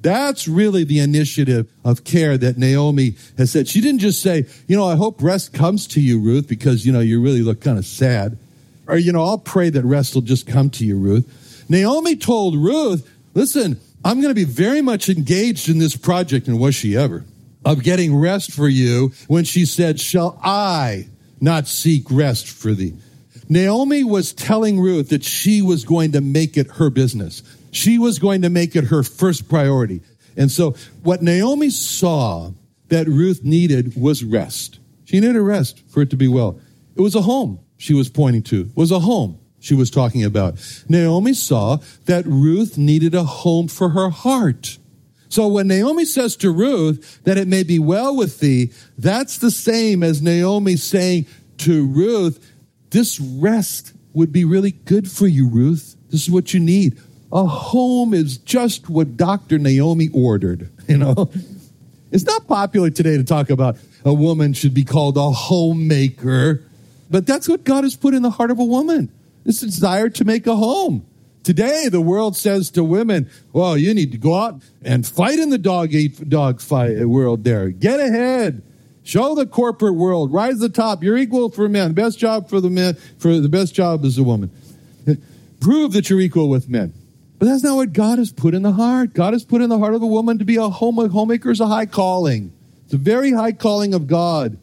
That's 0.01 0.49
really 0.49 0.83
the 0.83 0.99
initiative 0.99 1.71
of 1.85 2.03
care 2.03 2.37
that 2.37 2.59
Naomi 2.59 3.15
has 3.39 3.53
said. 3.53 3.69
She 3.69 3.81
didn't 3.81 4.01
just 4.01 4.21
say, 4.21 4.47
you 4.67 4.77
know, 4.77 4.85
I 4.85 4.97
hope 4.97 5.23
rest 5.23 5.53
comes 5.53 5.87
to 5.89 6.01
you, 6.01 6.21
Ruth, 6.21 6.49
because, 6.49 6.85
you 6.85 6.93
know, 6.93 6.99
you 6.99 7.23
really 7.23 7.43
look 7.43 7.61
kind 7.61 7.79
of 7.79 7.87
sad. 7.87 8.37
Or, 8.89 8.97
you 8.97 9.13
know, 9.13 9.23
I'll 9.23 9.39
pray 9.39 9.71
that 9.71 9.85
rest 9.85 10.17
will 10.17 10.23
just 10.23 10.49
come 10.49 10.69
to 10.71 10.85
you, 10.85 10.99
Ruth. 10.99 11.65
Naomi 11.69 12.17
told 12.17 12.57
Ruth, 12.57 13.09
listen, 13.35 13.79
I'm 14.05 14.21
going 14.21 14.35
to 14.35 14.35
be 14.35 14.43
very 14.43 14.83
much 14.83 15.09
engaged 15.09 15.69
in 15.69 15.79
this 15.79 15.97
project, 15.97 16.49
and 16.49 16.59
was 16.59 16.75
she 16.75 16.97
ever, 16.97 17.25
of 17.65 17.85
getting 17.85 18.17
rest 18.17 18.51
for 18.51 18.67
you 18.67 19.13
when 19.29 19.45
she 19.45 19.67
said, 19.67 20.01
Shall 20.01 20.37
I 20.43 21.07
not 21.43 21.67
seek 21.67 22.11
rest 22.11 22.49
for 22.49 22.73
thee? 22.73 22.95
Naomi 23.49 24.03
was 24.05 24.33
telling 24.33 24.81
Ruth 24.81 25.11
that 25.11 25.25
she 25.25 25.61
was 25.61 25.85
going 25.85 26.13
to 26.13 26.21
make 26.23 26.57
it 26.57 26.71
her 26.73 26.89
business. 26.89 27.43
She 27.71 27.99
was 27.99 28.19
going 28.19 28.43
to 28.43 28.51
make 28.51 28.75
it 28.77 28.85
her 28.85 29.03
first 29.03 29.49
priority. 29.49 30.01
And 30.37 30.51
so 30.51 30.75
what 31.03 31.23
Naomi 31.23 31.69
saw 31.71 32.53
that 32.89 33.07
Ruth 33.07 33.43
needed 33.43 34.01
was 34.01 34.25
rest. 34.25 34.79
She 35.05 35.21
needed 35.21 35.37
a 35.37 35.43
rest 35.43 35.83
for 35.89 36.03
it 36.03 36.11
to 36.11 36.17
be 36.17 36.29
well. 36.29 36.61
It 36.97 37.01
was 37.01 37.15
a 37.15 37.23
home 37.23 37.59
she 37.77 37.95
was 37.95 38.09
pointing 38.09 38.43
to. 38.45 38.61
It 38.63 38.77
was 38.77 38.91
a 38.91 39.01
home 39.01 39.39
she 39.61 39.75
was 39.75 39.91
talking 39.91 40.25
about. 40.25 40.55
Naomi 40.89 41.35
saw 41.35 41.79
that 42.07 42.27
Ruth 42.27 42.79
needed 42.79 43.15
a 43.15 43.25
home 43.25 43.69
for 43.69 43.91
her 43.91 44.11
heart. 44.11 44.79
So 45.33 45.49
when 45.49 45.67
Naomi 45.67 46.05
says 46.05 46.37
to 46.37 46.51
Ruth 46.51 47.25
that 47.25 47.39
it 47.39 47.49
may 47.49 47.63
be 47.63 47.79
well 47.79 48.15
with 48.15 48.41
thee, 48.41 48.71
that's 48.99 49.39
the 49.39 49.51
same 49.51 50.03
as 50.03 50.21
Naomi 50.21 50.77
saying 50.77 51.25
to 51.57 51.87
Ruth, 51.87 52.53
this 52.91 53.19
rest 53.19 53.95
would 54.13 54.31
be 54.31 54.45
really 54.45 54.73
good 54.73 55.11
for 55.11 55.27
you, 55.27 55.49
Ruth. 55.49 55.97
This 56.11 56.25
is 56.25 56.31
what 56.31 56.53
you 56.53 56.61
need. 56.61 56.99
A 57.33 57.47
home 57.47 58.13
is 58.13 58.37
just 58.37 58.91
what 58.91 59.17
Dr. 59.17 59.59
Naomi 59.59 60.11
ordered, 60.13 60.69
you 60.87 60.99
know. 60.99 61.31
It's 62.11 62.27
not 62.27 62.47
popular 62.47 62.91
today 62.91 63.17
to 63.17 63.25
talk 63.25 63.49
about 63.49 63.79
a 64.05 64.13
woman 64.13 64.53
should 64.53 64.75
be 64.75 64.85
called 64.85 65.17
a 65.17 65.31
homemaker, 65.31 66.63
but 67.11 67.27
that's 67.27 67.49
what 67.49 67.65
God 67.65 67.85
has 67.85 67.97
put 67.97 68.13
in 68.13 68.21
the 68.21 68.29
heart 68.29 68.51
of 68.51 68.59
a 68.59 68.65
woman. 68.67 69.11
This 69.45 69.61
desire 69.61 70.11
to 70.11 70.27
make 70.27 70.47
a 70.47 70.55
home. 70.55 71.07
Today, 71.43 71.89
the 71.89 72.01
world 72.01 72.37
says 72.37 72.71
to 72.71 72.85
women, 72.85 73.29
well, 73.53 73.77
you 73.77 73.95
need 73.95 74.13
to 74.13 74.19
go 74.19 74.35
out 74.35 74.63
and 74.83 75.07
fight 75.07 75.39
in 75.39 75.51
the 75.51 75.59
dog 75.59 75.93
eat 75.93 76.29
dog 76.29 76.61
fight 76.61 77.05
world 77.07 77.43
there. 77.45 77.71
Get 77.71 77.99
ahead. 77.99 78.63
Show 79.03 79.35
the 79.35 79.47
corporate 79.47 79.95
world. 79.95 80.33
Rise 80.33 80.55
to 80.55 80.61
the 80.61 80.69
top. 80.69 81.03
You're 81.03 81.17
equal 81.17 81.51
for 81.51 81.69
men. 81.69 81.89
The 81.89 81.95
best 81.95 82.19
job 82.19 82.49
for 82.49 82.61
the 82.61 82.71
men, 82.71 82.95
for 83.19 83.41
the 83.41 83.49
best 83.49 83.75
job 83.75 84.05
is 84.05 84.19
a 84.19 84.23
woman. 84.23 84.51
Prove 85.61 85.93
that 85.93 86.09
you're 86.09 86.21
equal 86.21 86.49
with 86.49 86.69
men. 86.69 86.93
But 87.39 87.47
that's 87.47 87.65
not 87.65 87.75
what 87.75 87.93
God 87.93 88.19
has 88.19 88.31
put 88.31 88.55
in 88.55 88.63
the 88.63 88.73
heart. 88.73 89.15
God 89.15 89.33
has 89.33 89.45
put 89.45 89.63
in 89.63 89.69
the 89.69 89.79
heart 89.79 89.95
of 89.95 90.03
a 90.03 90.07
woman 90.07 90.39
to 90.39 90.45
be 90.45 90.57
a 90.57 90.69
home, 90.69 90.97
homemaker 91.11 91.51
is 91.51 91.61
a 91.61 91.67
high 91.67 91.87
calling. 91.87 92.53
It's 92.85 92.95
a 92.95 92.99
very 92.99 93.33
high 93.33 93.51
calling 93.51 93.95
of 93.95 94.07
God. 94.07 94.59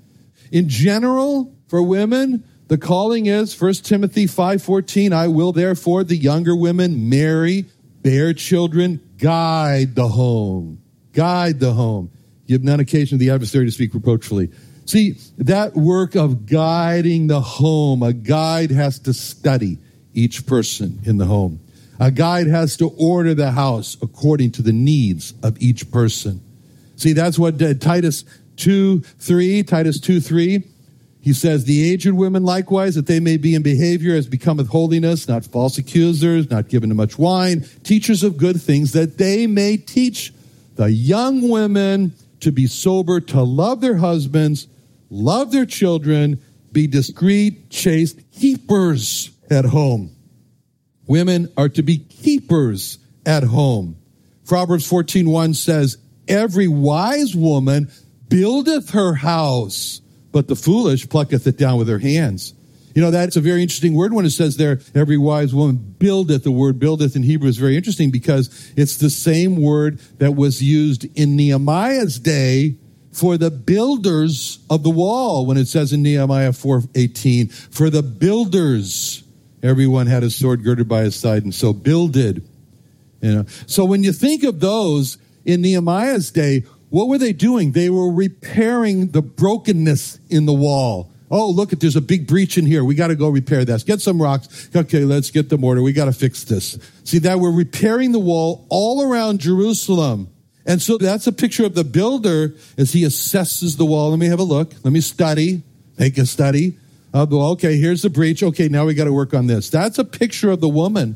In 0.50 0.70
general, 0.70 1.54
for 1.68 1.84
women, 1.84 2.44
the 2.70 2.78
calling 2.78 3.26
is 3.26 3.60
1 3.60 3.84
Timothy 3.84 4.28
5:14, 4.28 5.12
I 5.12 5.28
will 5.28 5.52
therefore 5.52 6.04
the 6.04 6.16
younger 6.16 6.56
women 6.56 7.10
marry, 7.10 7.66
bear 8.04 8.32
children, 8.34 9.02
guide 9.18 9.96
the 9.96 10.08
home. 10.08 10.80
Guide 11.12 11.60
the 11.60 11.74
home. 11.74 12.12
Give 12.48 12.64
none 12.64 12.80
occasion 12.80 13.18
to 13.18 13.26
the 13.26 13.32
adversary 13.32 13.66
to 13.66 13.72
speak 13.72 13.94
reproachfully. 13.94 14.52
See, 14.86 15.18
that 15.40 15.76
work 15.76 16.16
of 16.16 16.46
guiding 16.46 17.26
the 17.26 17.42
home, 17.42 18.04
a 18.04 18.14
guide 18.14 18.70
has 18.70 19.00
to 19.00 19.14
study 19.14 19.80
each 20.14 20.46
person 20.46 21.00
in 21.06 21.18
the 21.18 21.26
home. 21.26 21.60
A 22.00 22.12
guide 22.12 22.48
has 22.48 22.78
to 22.78 22.90
order 22.98 23.34
the 23.34 23.52
house 23.52 23.98
according 24.02 24.52
to 24.54 24.62
the 24.62 24.74
needs 24.74 25.34
of 25.42 25.60
each 25.60 25.92
person. 25.92 26.42
See, 26.98 27.14
that's 27.14 27.40
what 27.40 27.60
uh, 27.62 27.74
Titus 27.74 28.26
2 28.58 29.02
3, 29.02 29.64
Titus 29.64 30.00
2 30.00 30.20
3, 30.22 30.64
he 31.30 31.34
says, 31.34 31.66
The 31.66 31.92
aged 31.92 32.12
women 32.12 32.44
likewise, 32.44 32.96
that 32.96 33.06
they 33.06 33.20
may 33.20 33.38
be 33.38 33.54
in 33.54 33.62
behavior 33.62 34.16
as 34.16 34.26
becometh 34.26 34.68
holiness, 34.70 35.28
not 35.28 35.46
false 35.46 35.78
accusers, 35.78 36.50
not 36.50 36.70
given 36.70 36.90
to 36.90 36.96
much 36.96 37.20
wine, 37.20 37.66
teachers 37.84 38.24
of 38.24 38.36
good 38.36 38.60
things, 38.60 38.94
that 38.94 39.20
they 39.20 39.46
may 39.46 39.78
teach 39.78 40.34
the 40.76 40.92
young 40.92 41.48
women 41.48 42.14
to 42.40 42.52
be 42.52 42.66
sober, 42.66 43.20
to 43.20 43.44
love 43.44 43.80
their 43.80 43.98
husbands, 43.98 44.68
love 45.12 45.52
their 45.52 45.68
children, 45.68 46.42
be 46.72 46.88
discreet, 46.88 47.70
chaste, 47.70 48.20
keepers 48.32 49.30
at 49.52 49.66
home 49.66 50.16
Women 51.06 51.52
are 51.58 51.70
to 51.70 51.82
be 51.82 51.98
keepers 51.98 52.98
at 53.26 53.44
home. 53.44 53.98
Proverbs 54.46 54.88
14:1 54.88 55.56
says, 55.56 55.98
"Every 56.28 56.68
wise 56.68 57.36
woman 57.36 57.90
buildeth 58.30 58.92
her 58.92 59.14
house, 59.14 60.02
but 60.32 60.48
the 60.48 60.56
foolish 60.56 61.08
plucketh 61.10 61.46
it 61.48 61.58
down 61.58 61.78
with 61.78 61.88
her 61.88 62.00
hands." 62.00 62.54
You 62.96 63.04
know, 63.04 63.12
that's 63.12 63.36
a 63.36 63.42
very 63.42 63.62
interesting 63.62 63.94
word 63.94 64.14
when 64.14 64.26
it 64.26 64.32
says 64.32 64.58
there, 64.58 64.80
every 64.96 65.18
wise 65.18 65.54
woman 65.54 65.96
buildeth. 66.00 66.44
The 66.44 66.52
word 66.52 66.80
buildeth 66.80 67.16
in 67.16 67.24
Hebrew 67.24 67.48
is 67.48 67.58
very 67.58 67.76
interesting 67.78 68.10
because 68.10 68.50
it's 68.76 68.98
the 68.98 69.10
same 69.10 69.56
word 69.56 70.00
that 70.18 70.36
was 70.36 70.62
used 70.62 71.06
in 71.16 71.36
Nehemiah's 71.36 72.20
day 72.20 72.76
for 73.12 73.38
the 73.38 73.52
builders 73.52 74.60
of 74.70 74.84
the 74.84 74.90
wall 74.90 75.46
when 75.46 75.58
it 75.58 75.68
says 75.68 75.94
in 75.94 76.02
Nehemiah 76.02 76.52
4:18, 76.52 77.50
for 77.70 77.90
the 77.90 78.04
builders 78.04 79.24
Everyone 79.62 80.08
had 80.08 80.24
a 80.24 80.30
sword 80.30 80.64
girded 80.64 80.88
by 80.88 81.04
his 81.04 81.16
side, 81.16 81.44
and 81.44 81.54
so 81.54 81.74
builded. 81.74 82.48
You 83.22 83.36
know. 83.36 83.46
So 83.68 83.84
when 83.84 84.04
you 84.04 84.14
think 84.14 84.44
of 84.44 84.60
those 84.60 85.18
in 85.46 85.62
Nehemiah's 85.62 86.32
day, 86.32 86.64
what 86.90 87.08
were 87.08 87.18
they 87.18 87.34
doing? 87.34 87.72
They 87.74 87.90
were 87.90 88.12
repairing 88.12 89.10
the 89.10 89.22
brokenness 89.22 90.20
in 90.30 90.46
the 90.46 90.54
wall. 90.54 91.12
Oh, 91.32 91.52
look 91.52 91.70
there's 91.70 91.96
a 91.96 92.02
big 92.02 92.26
breach 92.26 92.58
in 92.58 92.66
here. 92.66 92.84
We 92.84 92.96
got 92.96 93.08
to 93.08 93.16
go 93.16 93.30
repair 93.30 93.64
this. 93.64 93.84
Get 93.84 94.02
some 94.02 94.22
rocks. 94.22 94.70
Okay, 94.76 95.06
let's 95.06 95.30
get 95.30 95.50
the 95.50 95.58
mortar. 95.58 95.84
We 95.84 95.94
got 95.94 96.06
to 96.06 96.14
fix 96.14 96.44
this. 96.44 96.80
See 97.04 97.20
that 97.20 97.40
we're 97.40 97.52
repairing 97.52 98.12
the 98.12 98.20
wall 98.20 98.66
all 98.70 99.04
around 99.04 99.40
Jerusalem. 99.40 100.30
And 100.66 100.82
so 100.82 100.98
that's 100.98 101.28
a 101.28 101.32
picture 101.32 101.66
of 101.66 101.76
the 101.76 101.84
builder 101.84 102.56
as 102.78 102.94
he 102.94 103.04
assesses 103.04 103.78
the 103.78 103.86
wall. 103.86 104.10
Let 104.10 104.20
me 104.20 104.28
have 104.28 104.40
a 104.40 104.44
look. 104.44 104.74
Let 104.84 104.92
me 104.92 105.02
study. 105.02 105.64
Make 106.00 106.18
a 106.18 106.26
study. 106.26 106.78
Uh, 107.14 107.26
okay, 107.30 107.78
here's 107.78 108.02
the 108.02 108.10
breach. 108.10 108.42
Okay, 108.44 108.68
now 108.68 108.86
we 108.86 108.94
got 108.94 109.06
to 109.06 109.14
work 109.14 109.34
on 109.34 109.48
this. 109.48 109.70
That's 109.70 110.00
a 110.00 110.06
picture 110.06 110.52
of 110.52 110.62
the 110.62 110.70
woman 110.70 111.16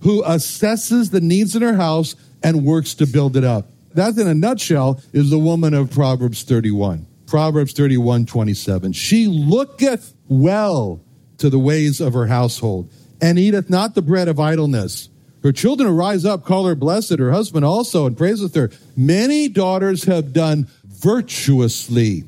who 0.00 0.22
assesses 0.22 1.10
the 1.10 1.20
needs 1.20 1.56
in 1.56 1.62
her 1.62 1.76
house 1.76 2.16
and 2.42 2.64
works 2.64 2.94
to 2.94 3.06
build 3.06 3.36
it 3.36 3.44
up. 3.44 3.66
That, 3.94 4.16
in 4.18 4.26
a 4.26 4.34
nutshell, 4.34 5.00
is 5.12 5.30
the 5.30 5.38
woman 5.38 5.74
of 5.74 5.90
Proverbs 5.90 6.42
31. 6.42 7.06
Proverbs 7.26 7.72
31, 7.72 8.26
27. 8.26 8.92
She 8.92 9.26
looketh 9.26 10.14
well 10.28 11.00
to 11.38 11.48
the 11.48 11.58
ways 11.58 12.00
of 12.00 12.12
her 12.14 12.26
household 12.26 12.92
and 13.20 13.38
eateth 13.38 13.70
not 13.70 13.94
the 13.94 14.02
bread 14.02 14.28
of 14.28 14.38
idleness. 14.38 15.08
Her 15.42 15.52
children 15.52 15.88
arise 15.88 16.24
up, 16.24 16.44
call 16.44 16.66
her 16.66 16.74
blessed, 16.74 17.18
her 17.18 17.32
husband 17.32 17.64
also, 17.64 18.06
and 18.06 18.16
praiseth 18.16 18.54
her. 18.54 18.70
Many 18.96 19.48
daughters 19.48 20.04
have 20.04 20.32
done 20.32 20.68
virtuously 20.84 22.24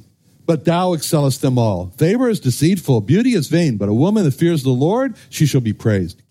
but 0.47 0.65
thou 0.65 0.93
excellest 0.93 1.43
them 1.43 1.59
all. 1.59 1.93
Favor 1.99 2.31
is 2.31 2.41
deceitful, 2.41 3.01
beauty 3.03 3.35
is 3.35 3.49
vain, 3.49 3.77
but 3.77 3.89
a 3.89 3.95
woman 3.95 4.25
that 4.25 4.35
fears 4.35 4.63
the 4.63 4.71
Lord, 4.71 5.17
she 5.29 5.45
shall 5.45 5.61
be 5.61 5.73
praised. 5.73 6.23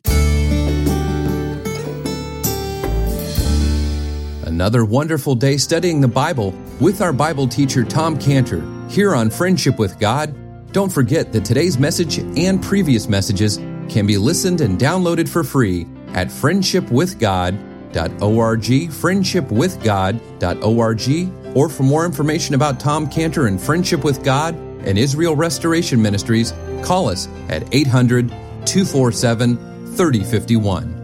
Another 4.56 4.86
wonderful 4.86 5.36
day 5.36 5.58
studying 5.58 6.00
the 6.00 6.08
Bible 6.08 6.54
with 6.80 7.02
our 7.02 7.12
Bible 7.12 7.46
teacher 7.46 7.84
Tom 7.84 8.18
Cantor 8.18 8.64
here 8.90 9.14
on 9.14 9.30
Friendship 9.30 9.78
with 9.78 10.00
God. 10.00 10.34
Don't 10.72 10.90
forget 10.90 11.34
that 11.34 11.44
today's 11.44 11.78
message 11.78 12.20
and 12.20 12.64
previous 12.64 13.10
messages 13.10 13.58
can 13.90 14.08
be 14.08 14.18
listened 14.18 14.62
and 14.62 14.80
downloaded 14.80 15.28
for 15.28 15.44
free 15.44 15.86
at 16.14 16.30
friendshipwithgod.org, 16.30 18.62
friendshipwithgod.org, 18.62 21.58
or 21.58 21.68
for 21.68 21.84
more 21.84 22.06
information 22.06 22.56
about 22.56 22.80
Tom 22.80 23.10
Cantor 23.10 23.48
and 23.48 23.60
Friendship 23.60 24.06
with 24.06 24.24
God 24.24 24.56
and 24.56 24.98
Israel 24.98 25.36
Restoration 25.36 26.02
Ministries, 26.02 26.54
call 26.82 27.10
us 27.10 27.28
at 27.50 27.76
800 27.76 28.30
247 28.30 29.58
3051. 29.98 30.95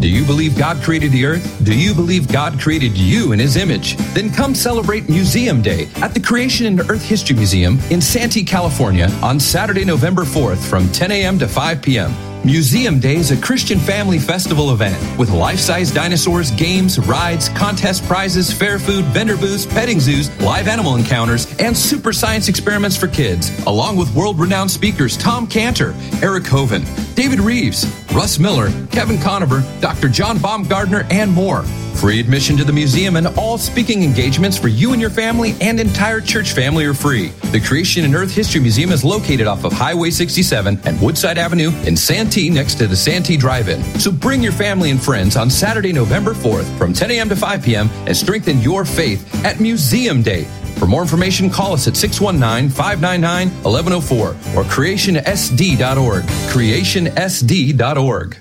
Do 0.00 0.08
you 0.08 0.24
believe 0.24 0.56
God 0.56 0.82
created 0.82 1.12
the 1.12 1.26
earth? 1.26 1.62
Do 1.62 1.78
you 1.78 1.94
believe 1.94 2.26
God 2.32 2.58
created 2.58 2.96
you 2.96 3.32
in 3.32 3.38
His 3.38 3.58
image? 3.58 3.96
Then 4.14 4.32
come 4.32 4.54
celebrate 4.54 5.10
Museum 5.10 5.60
Day 5.60 5.90
at 5.96 6.14
the 6.14 6.20
Creation 6.20 6.64
and 6.64 6.80
Earth 6.90 7.02
History 7.02 7.36
Museum 7.36 7.78
in 7.90 8.00
Santee, 8.00 8.42
California 8.42 9.10
on 9.22 9.38
Saturday, 9.38 9.84
November 9.84 10.22
4th 10.22 10.66
from 10.66 10.90
10 10.92 11.10
a.m. 11.12 11.38
to 11.38 11.46
5 11.46 11.82
p.m. 11.82 12.14
Museum 12.42 12.98
Day 12.98 13.16
is 13.16 13.30
a 13.30 13.36
Christian 13.36 13.78
family 13.78 14.18
festival 14.18 14.72
event 14.72 14.96
with 15.18 15.28
life-size 15.30 15.90
dinosaurs, 15.90 16.50
games, 16.52 16.98
rides, 16.98 17.50
contest 17.50 18.02
prizes, 18.06 18.50
fair 18.50 18.78
food, 18.78 19.04
vendor 19.06 19.36
booths, 19.36 19.66
petting 19.66 20.00
zoos, 20.00 20.30
live 20.40 20.66
animal 20.66 20.96
encounters, 20.96 21.54
and 21.60 21.76
super 21.76 22.14
science 22.14 22.48
experiments 22.48 22.96
for 22.96 23.08
kids, 23.08 23.50
along 23.66 23.98
with 23.98 24.14
world-renowned 24.14 24.70
speakers 24.70 25.18
Tom 25.18 25.46
Cantor, 25.46 25.94
Eric 26.22 26.44
Hovind, 26.44 26.86
David 27.14 27.40
Reeves, 27.40 27.84
Russ 28.12 28.40
Miller, 28.40 28.70
Kevin 28.88 29.18
Conover, 29.18 29.62
Dr. 29.80 30.08
John 30.08 30.38
Baumgardner, 30.38 31.06
and 31.12 31.30
more. 31.30 31.62
Free 31.94 32.18
admission 32.18 32.56
to 32.56 32.64
the 32.64 32.72
museum 32.72 33.16
and 33.16 33.26
all 33.38 33.56
speaking 33.58 34.02
engagements 34.02 34.56
for 34.56 34.68
you 34.68 34.92
and 34.92 35.00
your 35.00 35.10
family 35.10 35.54
and 35.60 35.78
entire 35.78 36.20
church 36.20 36.52
family 36.52 36.84
are 36.86 36.94
free. 36.94 37.28
The 37.52 37.60
Creation 37.60 38.04
and 38.04 38.14
Earth 38.14 38.34
History 38.34 38.60
Museum 38.60 38.90
is 38.90 39.04
located 39.04 39.46
off 39.46 39.64
of 39.64 39.72
Highway 39.72 40.10
67 40.10 40.80
and 40.84 41.00
Woodside 41.00 41.38
Avenue 41.38 41.70
in 41.84 41.96
Santee 41.96 42.50
next 42.50 42.76
to 42.76 42.86
the 42.86 42.96
Santee 42.96 43.36
Drive-In. 43.36 43.82
So 44.00 44.10
bring 44.10 44.42
your 44.42 44.52
family 44.52 44.90
and 44.90 45.00
friends 45.00 45.36
on 45.36 45.50
Saturday, 45.50 45.92
November 45.92 46.32
4th 46.32 46.76
from 46.78 46.92
10 46.92 47.10
a.m. 47.12 47.28
to 47.28 47.36
5 47.36 47.62
p.m. 47.62 47.88
and 48.06 48.16
strengthen 48.16 48.60
your 48.60 48.84
faith 48.84 49.44
at 49.44 49.60
Museum 49.60 50.22
Day. 50.22 50.46
For 50.80 50.86
more 50.86 51.02
information, 51.02 51.50
call 51.50 51.74
us 51.74 51.86
at 51.86 51.92
619-599-1104 51.92 54.56
or 54.56 54.64
creationsd.org. 54.64 56.24
creationsd.org. 56.24 58.38